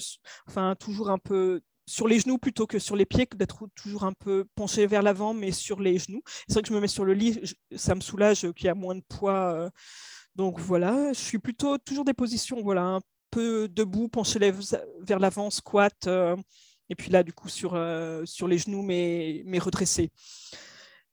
[0.48, 4.12] enfin, toujours un peu sur les genoux plutôt que sur les pieds, d'être toujours un
[4.12, 6.22] peu penché vers l'avant, mais sur les genoux.
[6.46, 7.40] C'est vrai que je me mets sur le lit,
[7.74, 9.52] ça me soulage qu'il y a moins de poids.
[9.54, 9.70] Euh.
[10.36, 13.00] Donc voilà, je suis plutôt toujours des positions, voilà, un
[13.30, 14.38] peu debout, penché
[15.00, 16.36] vers l'avant, squat, euh,
[16.88, 20.10] et puis là, du coup, sur, euh, sur les genoux, mais, mais redressé.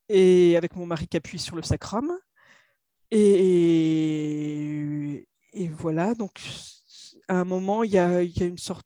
[0.09, 2.11] Et avec mon mari qui appuie sur le sacrum.
[3.11, 3.68] Et,
[5.53, 6.41] et voilà, donc
[7.28, 8.86] à un moment, il y a, y a une sorte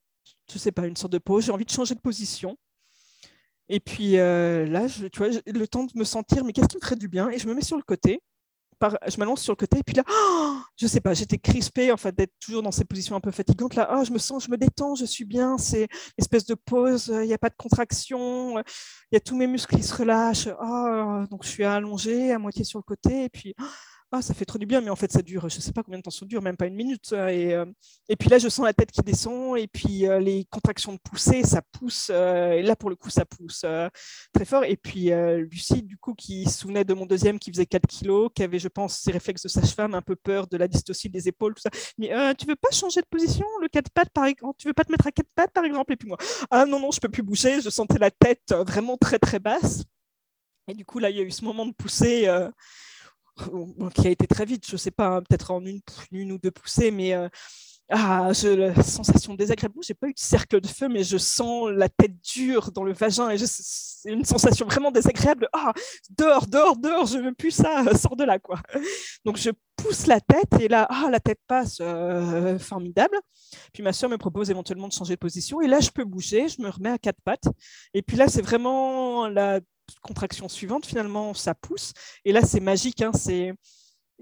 [0.52, 2.56] je sais pas, une sorte de pause, j'ai envie de changer de position.
[3.68, 6.76] Et puis euh, là, je, tu vois, le temps de me sentir, mais qu'est-ce qui
[6.76, 7.30] me ferait du bien?
[7.30, 8.20] Et je me mets sur le côté,
[9.08, 11.96] je m'allonge sur le côté, et puis là, oh, je sais pas, j'étais crispée en
[11.96, 13.74] fait d'être toujours dans ces positions un peu fatigantes.
[13.74, 17.12] Là, oh, je me sens, je me détends, je suis bien, c'est espèce de pause,
[17.22, 20.48] il n'y a pas de contraction, il y a tous mes muscles qui se relâchent.
[20.60, 23.54] Oh, donc je suis allongée à moitié sur le côté, et puis
[24.14, 25.82] ah, ça fait trop du bien, mais en fait, ça dure, je ne sais pas
[25.82, 27.12] combien de temps ça dure, même pas une minute.
[27.12, 27.64] Et, euh,
[28.10, 30.98] et puis là, je sens la tête qui descend, et puis euh, les contractions de
[30.98, 32.08] poussée, ça pousse.
[32.10, 33.64] Euh, et là, pour le coup, ça pousse
[34.34, 34.64] très fort.
[34.64, 35.10] Et puis
[35.50, 38.58] Lucie, du coup, qui se souvenait de mon deuxième qui faisait 4 kilos, qui avait,
[38.58, 41.62] je pense, ses réflexes de sage-femme, un peu peur de la dystocie des épaules, tout
[41.62, 41.70] ça.
[41.96, 44.84] Mais tu veux pas changer de position, le 4 pattes, par exemple Tu veux pas
[44.84, 46.18] te mettre à 4 pattes, par exemple Et puis moi,
[46.50, 47.62] ah non, non, je peux plus bouger.
[47.62, 49.84] Je sentais la tête vraiment très, très basse.
[50.68, 52.28] Et du coup, là, il y a eu ce moment de poussée
[53.94, 55.80] qui a été très vite, je ne sais pas, peut-être en une,
[56.10, 57.28] une, ou deux poussées, mais euh,
[57.90, 59.74] ah, la sensation désagréable.
[59.82, 62.84] Je n'ai pas eu de cercle de feu, mais je sens la tête dure dans
[62.84, 65.48] le vagin et c'est une sensation vraiment désagréable.
[65.52, 65.72] Ah,
[66.16, 68.60] dehors, dehors, dehors, je veux plus ça, sors de là, quoi.
[69.24, 73.18] Donc je pousse la tête et là, ah, la tête passe, euh, formidable.
[73.72, 76.48] Puis ma soeur me propose éventuellement de changer de position et là, je peux bouger,
[76.48, 77.48] je me remets à quatre pattes.
[77.94, 79.60] Et puis là, c'est vraiment la
[80.00, 81.92] contraction suivante, finalement, ça pousse.
[82.24, 83.02] Et là, c'est magique.
[83.02, 83.52] Hein, c'est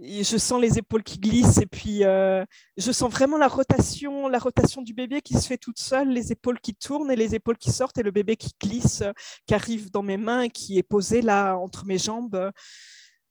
[0.02, 2.44] je sens les épaules qui glissent et puis euh,
[2.76, 6.32] je sens vraiment la rotation, la rotation du bébé qui se fait toute seule, les
[6.32, 9.02] épaules qui tournent et les épaules qui sortent et le bébé qui glisse,
[9.46, 12.50] qui arrive dans mes mains et qui est posé là entre mes jambes.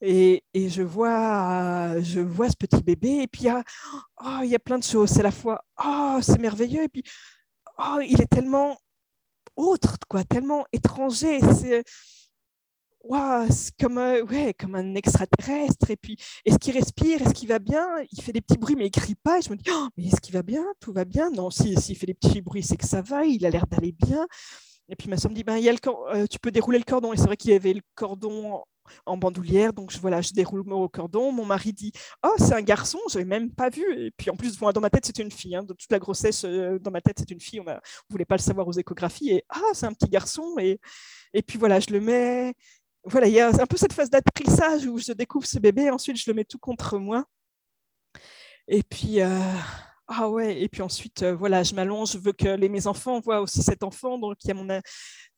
[0.02, 3.64] Et, je, vois, je vois ce petit bébé et puis il y a,
[4.24, 5.10] oh, y a plein de choses.
[5.10, 7.04] C'est la fois, oh, c'est merveilleux et puis
[7.80, 8.78] oh, il est tellement
[9.56, 11.40] autre, quoi, tellement étranger.
[11.54, 11.84] C'est
[13.80, 15.90] comme, ouais, comme un extraterrestre.
[15.90, 17.88] Et puis, est-ce qu'il respire Est-ce qu'il va bien?
[18.12, 19.40] Il fait des petits bruits, mais il crie pas.
[19.40, 20.66] Et je me dis, oh, mais est-ce qu'il va bien?
[20.80, 21.30] Tout va bien?
[21.32, 23.26] Non, s'il si, fait des petits bruits, c'est que ça va.
[23.26, 24.28] Il a l'air d'aller bien.
[24.92, 25.80] Et puis ma soeur me dit, ben, il y a le
[26.16, 27.14] euh, tu peux dérouler le cordon.
[27.14, 28.64] Et c'est vrai qu'il y avait le cordon
[29.06, 29.74] en bandoulière.
[29.74, 31.32] Donc je, voilà, je déroule au cordon.
[31.32, 31.92] Mon mari dit
[32.24, 33.84] Oh, c'est un garçon, je n'avais même pas vu.
[33.98, 35.56] Et puis en plus, dans ma tête, c'était une fille.
[35.56, 35.64] Hein.
[35.64, 37.60] De toute la grossesse, euh, dans ma tête, c'est une fille.
[37.60, 37.78] On ne
[38.10, 39.32] voulait pas le savoir aux échographies.
[39.32, 40.56] Et ah, c'est un petit garçon.
[40.60, 40.80] Et,
[41.34, 42.54] et puis voilà, je le mets.
[43.06, 45.90] Voilà, il y a un peu cette phase d'attrissage où je découvre ce bébé.
[45.90, 47.26] Ensuite, je le mets tout contre moi.
[48.68, 49.22] Et puis.
[49.22, 49.40] Euh,
[50.12, 53.20] ah ouais, et puis ensuite, euh, voilà, je m'allonge, je veux que les, mes enfants
[53.20, 54.18] voient aussi cet enfant.
[54.18, 54.82] Donc, il y a mon,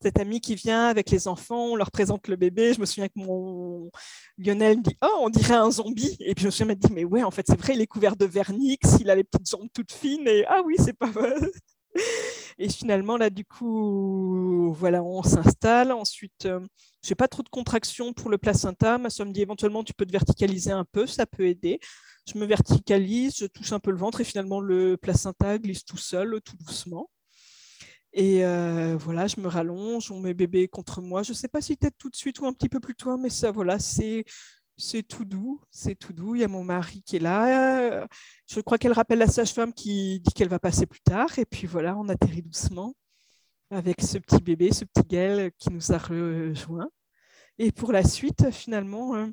[0.02, 2.74] cet ami qui vient avec les enfants, on leur présente le bébé.
[2.74, 3.92] Je me souviens que mon
[4.38, 6.16] Lionel me dit Oh, on dirait un zombie.
[6.22, 8.16] Et puis je me suis dit Mais ouais, en fait, c'est vrai, il est couvert
[8.16, 10.28] de vernix, il a les petites jambes toutes fines.
[10.28, 11.36] Et ah oui, c'est pas vrai.
[12.58, 15.92] Et finalement, là, du coup, voilà, on s'installe.
[15.92, 16.60] Ensuite, euh,
[17.04, 18.98] je n'ai pas trop de contraction pour le placenta.
[18.98, 21.80] Ma soeur me dit éventuellement, tu peux te verticaliser un peu, ça peut aider.
[22.32, 25.98] Je me verticalise, je touche un peu le ventre et finalement, le placenta glisse tout
[25.98, 27.10] seul, tout doucement.
[28.14, 31.24] Et euh, voilà, je me rallonge, on met bébé contre moi.
[31.24, 33.18] Je ne sais pas si peut-être tout de suite ou un petit peu plus tôt,
[33.18, 34.26] mais ça, voilà, c'est
[34.82, 36.36] c'est tout doux, c'est tout doux.
[36.36, 38.08] Il y a mon mari qui est là.
[38.48, 41.38] Je crois qu'elle rappelle la sage-femme qui dit qu'elle va passer plus tard.
[41.40, 42.94] Et puis voilà, on atterrit doucement
[43.70, 46.90] avec ce petit bébé, ce petit Gaël qui nous a rejoint.
[47.58, 49.28] Et pour la suite, finalement, euh,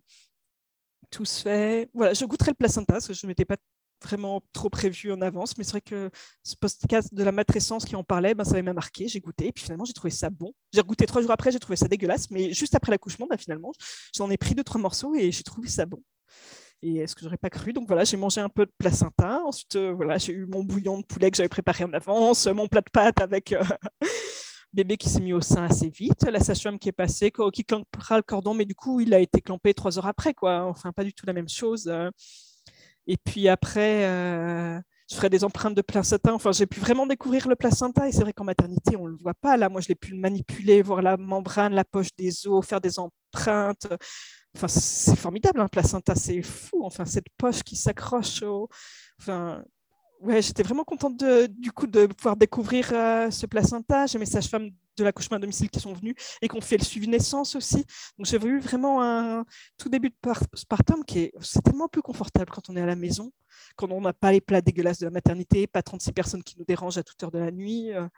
[1.10, 1.90] tout se fait.
[1.94, 3.56] Voilà, je goûterai le placenta parce que je ne m'étais pas
[4.02, 6.10] vraiment trop prévu en avance, mais c'est vrai que
[6.42, 9.52] ce podcast de la matrescence qui en parlait, ben, ça m'a marqué, j'ai goûté, et
[9.52, 10.52] puis finalement j'ai trouvé ça bon.
[10.72, 13.72] J'ai goûté trois jours après, j'ai trouvé ça dégueulasse, mais juste après l'accouchement, ben, finalement,
[14.14, 16.02] j'en ai pris deux, trois morceaux et j'ai trouvé ça bon.
[16.82, 17.72] Et est-ce que j'aurais pas cru?
[17.72, 19.42] Donc voilà, j'ai mangé un peu de placenta.
[19.44, 22.68] Ensuite, euh, voilà, j'ai eu mon bouillon de poulet que j'avais préparé en avance, mon
[22.68, 23.64] plat de pâtes avec euh,
[24.72, 28.16] bébé qui s'est mis au sein assez vite, la sage-femme qui est passée, qui clampera
[28.16, 30.66] le cordon, mais du coup, il a été clampé trois heures après, quoi.
[30.66, 31.90] Enfin, pas du tout la même chose.
[33.08, 34.78] Et puis après, euh,
[35.10, 36.32] je ferai des empreintes de placenta.
[36.34, 38.06] Enfin, j'ai pu vraiment découvrir le placenta.
[38.06, 39.56] Et c'est vrai qu'en maternité, on ne le voit pas.
[39.56, 42.82] Là, moi, je l'ai pu le manipuler, voir la membrane, la poche des os, faire
[42.82, 43.88] des empreintes.
[44.54, 46.14] Enfin, c'est formidable, un hein, placenta.
[46.14, 46.84] C'est fou.
[46.84, 48.68] Enfin, cette poche qui s'accroche au.
[49.20, 49.64] Enfin,
[50.20, 54.06] ouais, j'étais vraiment contente de, du coup de pouvoir découvrir euh, ce placenta.
[54.06, 57.08] J'ai mes sages-femmes de l'accouchement à domicile qui sont venus et qu'on fait le suivi
[57.08, 57.84] naissance aussi.
[58.18, 59.44] Donc j'ai vu vraiment un
[59.76, 62.96] tout début de postpartum qui est c'est tellement plus confortable quand on est à la
[62.96, 63.30] maison,
[63.76, 66.64] quand on n'a pas les plats dégueulasses de la maternité, pas 36 personnes qui nous
[66.64, 67.92] dérangent à toute heure de la nuit.
[67.92, 68.08] Euh,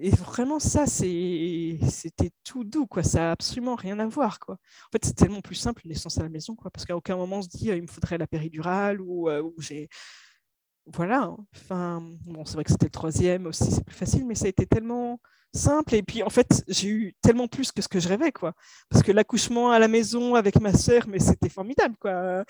[0.00, 4.90] et vraiment ça c'était tout doux quoi ça n'a absolument rien à voir quoi en
[4.92, 7.36] fait c'est tellement plus simple une naissance à la maison quoi parce qu'à aucun moment
[7.36, 9.90] on se dit euh, il me faudrait la péridurale euh, ou j'ai
[10.94, 14.46] voilà enfin bon c'est vrai que c'était le troisième aussi c'est plus facile mais ça
[14.46, 15.20] a été tellement
[15.54, 15.94] simple.
[15.94, 18.54] Et puis, en fait, j'ai eu tellement plus que ce que je rêvais, quoi.
[18.88, 22.44] Parce que l'accouchement à la maison avec ma sœur, mais c'était formidable, quoi.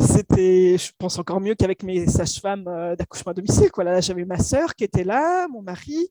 [0.00, 3.84] C'était, je pense, encore mieux qu'avec mes sages-femmes euh, d'accouchement à domicile, quoi.
[3.84, 6.08] Là, j'avais ma sœur qui était là, mon mari,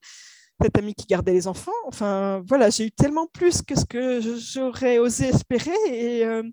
[0.62, 1.72] cette amie qui gardait les enfants.
[1.86, 5.72] Enfin, voilà, j'ai eu tellement plus que ce que j'aurais osé espérer.
[5.88, 6.44] Et, euh,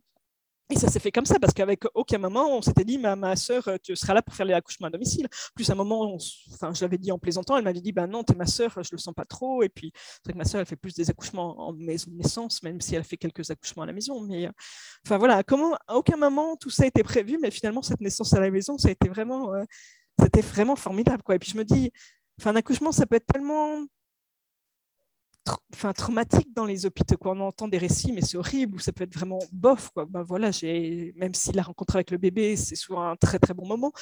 [0.70, 3.36] et ça s'est fait comme ça, parce qu'avec aucun moment, on s'était dit, ma, ma
[3.36, 5.28] soeur, tu seras là pour faire les accouchements à domicile.
[5.54, 6.16] Plus à un moment,
[6.52, 8.70] enfin, je l'avais dit en plaisantant, elle m'avait dit, ben non, tu es ma soeur,
[8.82, 9.62] je le sens pas trop.
[9.62, 12.16] Et puis, c'est vrai que ma soeur, elle fait plus des accouchements en maison de
[12.16, 14.20] naissance, même si elle fait quelques accouchements à la maison.
[14.22, 14.48] Mais,
[15.04, 18.40] enfin voilà, comment, à aucun moment, tout ça été prévu, mais finalement, cette naissance à
[18.40, 19.64] la maison, ça a été vraiment, euh,
[20.18, 21.34] c'était vraiment formidable, quoi.
[21.34, 21.92] Et puis, je me dis,
[22.44, 23.84] un accouchement, ça peut être tellement
[25.94, 27.16] traumatique dans les hôpitaux.
[27.16, 27.32] Quoi.
[27.32, 29.90] On entend des récits, mais c'est horrible, ou ça peut être vraiment bof.
[29.90, 30.06] Quoi.
[30.06, 30.50] Ben, voilà,
[31.16, 33.92] même si la rencontre avec le bébé, c'est souvent un très très bon moment.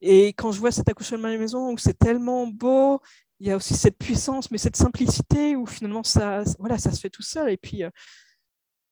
[0.00, 3.00] Et quand je vois cet accouchement à la maison, où c'est tellement beau,
[3.38, 7.00] il y a aussi cette puissance, mais cette simplicité, où finalement ça, voilà, ça se
[7.00, 7.50] fait tout seul.
[7.50, 7.90] Et puis, euh,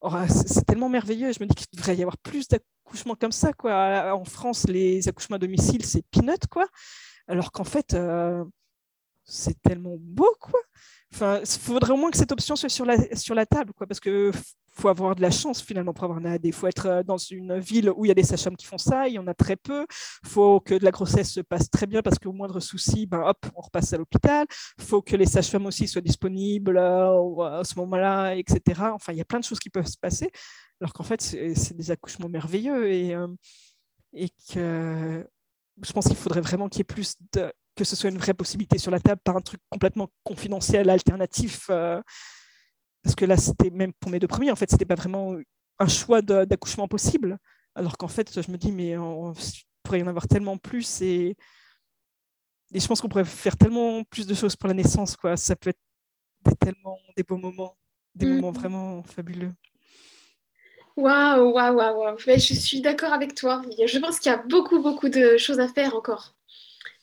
[0.01, 1.33] oh, c'est tellement merveilleux.
[1.33, 3.53] Je me dis qu'il devrait y avoir plus d'accouchements comme ça.
[3.53, 4.15] Quoi.
[4.15, 6.67] En France, les accouchements à domicile, c'est peanut, quoi.
[7.27, 8.43] Alors qu'en fait, euh,
[9.25, 10.61] c'est tellement beau, quoi.
[11.15, 14.01] Enfin, faudrait au moins que cette option soit sur la, sur la table, quoi, parce
[14.01, 14.31] que
[14.79, 16.45] faut avoir de la chance finalement pour avoir un AD.
[16.45, 18.79] Il faut être euh, dans une ville où il y a des sages-femmes qui font
[18.79, 19.87] ça, il y en a très peu.
[20.23, 23.47] Il faut que la grossesse se passe très bien parce qu'au moindre souci, ben, hop,
[23.57, 24.47] on repasse à l'hôpital.
[24.79, 28.81] Il faut que les sages-femmes aussi soient disponibles euh, à ce moment-là, etc.
[28.93, 30.31] Enfin, il y a plein de choses qui peuvent se passer,
[30.81, 33.15] alors qu'en fait, c'est des accouchements merveilleux et,
[34.57, 35.25] euh,
[35.83, 38.35] je pense qu'il faudrait vraiment qu'il y ait plus de que ce soit une vraie
[38.35, 41.69] possibilité sur la table, pas un truc complètement confidentiel, alternatif.
[41.71, 42.03] Euh,
[43.05, 45.37] parce que là, c'était même pour mes deux premiers, en fait, c'était pas vraiment
[45.79, 47.39] un choix d'accouchement possible.
[47.77, 49.33] Alors qu'en fait, je me dis, mais il
[49.85, 51.37] pourrait y en avoir tellement plus et,
[52.75, 55.17] et je pense qu'on pourrait faire tellement plus de choses pour la naissance.
[55.17, 55.37] Quoi.
[55.37, 55.81] Ça peut être
[56.45, 57.77] des, tellement des beaux moments,
[58.17, 58.35] des mm.
[58.35, 59.53] moments vraiment fabuleux.
[60.97, 62.17] Waouh, waouh, waouh, waouh.
[62.27, 63.63] Mais Je suis d'accord avec toi.
[63.87, 66.35] Je pense qu'il y a beaucoup, beaucoup de choses à faire encore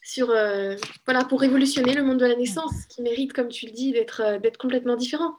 [0.05, 0.75] sur, euh,
[1.05, 4.21] voilà, pour révolutionner le monde de la naissance, qui mérite, comme tu le dis, d'être
[4.21, 5.35] euh, d'être complètement différent.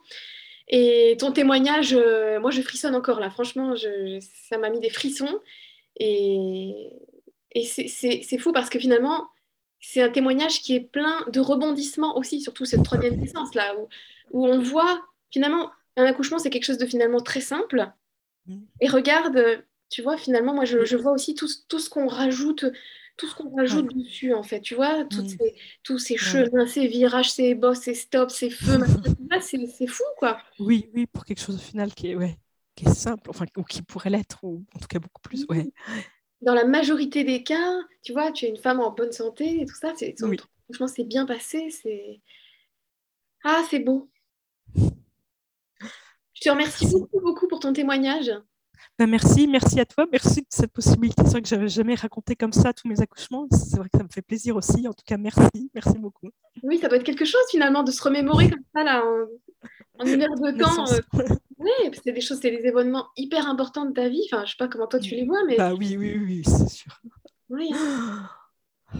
[0.67, 3.29] Et ton témoignage, euh, moi, je frissonne encore là.
[3.29, 5.39] Franchement, je, ça m'a mis des frissons.
[5.95, 6.89] Et,
[7.53, 9.29] et c'est fou parce que finalement,
[9.79, 13.87] c'est un témoignage qui est plein de rebondissements aussi, surtout cette troisième naissance là, où,
[14.31, 15.01] où on voit
[15.31, 17.89] finalement un accouchement, c'est quelque chose de finalement très simple.
[18.47, 18.59] Mm.
[18.81, 22.65] Et regarde, tu vois, finalement, moi, je, je vois aussi tout, tout ce qu'on rajoute,
[23.17, 24.61] tout ce qu'on rajoute dessus, en fait.
[24.61, 25.37] Tu vois, toutes Mm.
[25.39, 26.47] ces- tous ces Ouais.
[26.47, 28.79] chemins, ces virages, ces bosses, ces stops, ces feux,
[29.41, 30.39] c'est c'est fou, quoi.
[30.59, 32.37] Oui, oui, pour quelque chose au final qui est, ouais,
[32.75, 35.45] qui est simple, enfin, ou qui pourrait l'être, ou en tout cas beaucoup plus.
[35.49, 35.69] Ouais.
[36.41, 39.65] Dans la majorité des cas, tu vois, tu es une femme en bonne santé et
[39.67, 40.37] tout ça, c'est, Oui.
[40.65, 42.21] franchement, c'est bien passé, c'est...
[43.43, 44.11] Ah, c'est beau.
[46.35, 46.87] Je te remercie Merci.
[46.87, 48.31] beaucoup, beaucoup pour ton témoignage.
[48.99, 51.21] Ben, merci, merci à toi, merci de cette possibilité.
[51.25, 53.47] C'est vrai que j'avais jamais raconté comme ça tous mes accouchements.
[53.51, 54.87] C'est vrai que ça me fait plaisir aussi.
[54.87, 56.29] En tout cas, merci, merci beaucoup.
[56.63, 60.05] Oui, ça doit être quelque chose, finalement, de se remémorer comme ça, là, en, en
[60.05, 60.85] une heure de temps.
[60.91, 61.71] Euh, Oui,
[62.03, 64.21] c'est des choses, c'est des événements hyper importants de ta vie.
[64.31, 66.43] Enfin, je sais pas comment toi tu les vois, mais Bah oui, oui, oui, oui,
[66.45, 66.99] c'est sûr.
[67.49, 67.71] oui.
[67.73, 68.29] hein.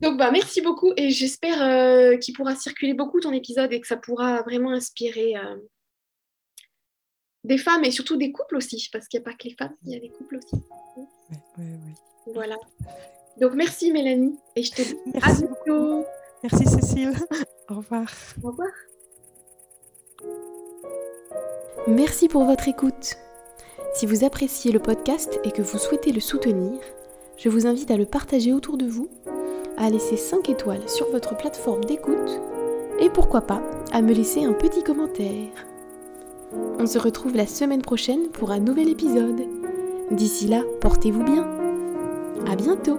[0.00, 3.86] Donc bah merci beaucoup et j'espère euh, qu'il pourra circuler beaucoup ton épisode et que
[3.86, 5.56] ça pourra vraiment inspirer euh,
[7.44, 9.74] des femmes et surtout des couples aussi, parce qu'il n'y a pas que les femmes,
[9.84, 10.56] il y a des couples aussi.
[10.96, 11.04] Ouais,
[11.58, 12.32] ouais, ouais.
[12.34, 12.56] Voilà.
[13.40, 15.54] Donc merci Mélanie et je te dis à Merci beaucoup.
[15.64, 16.04] bientôt.
[16.42, 17.12] Merci Cécile.
[17.70, 18.06] Au revoir.
[18.42, 18.68] Au revoir.
[21.86, 23.16] Merci pour votre écoute.
[23.94, 26.78] Si vous appréciez le podcast et que vous souhaitez le soutenir,
[27.36, 29.08] je vous invite à le partager autour de vous,
[29.78, 32.40] à laisser 5 étoiles sur votre plateforme d'écoute
[33.00, 33.62] et pourquoi pas
[33.92, 35.48] à me laisser un petit commentaire.
[36.52, 39.42] On se retrouve la semaine prochaine pour un nouvel épisode.
[40.10, 41.46] D'ici là, portez-vous bien.
[42.50, 42.98] À bientôt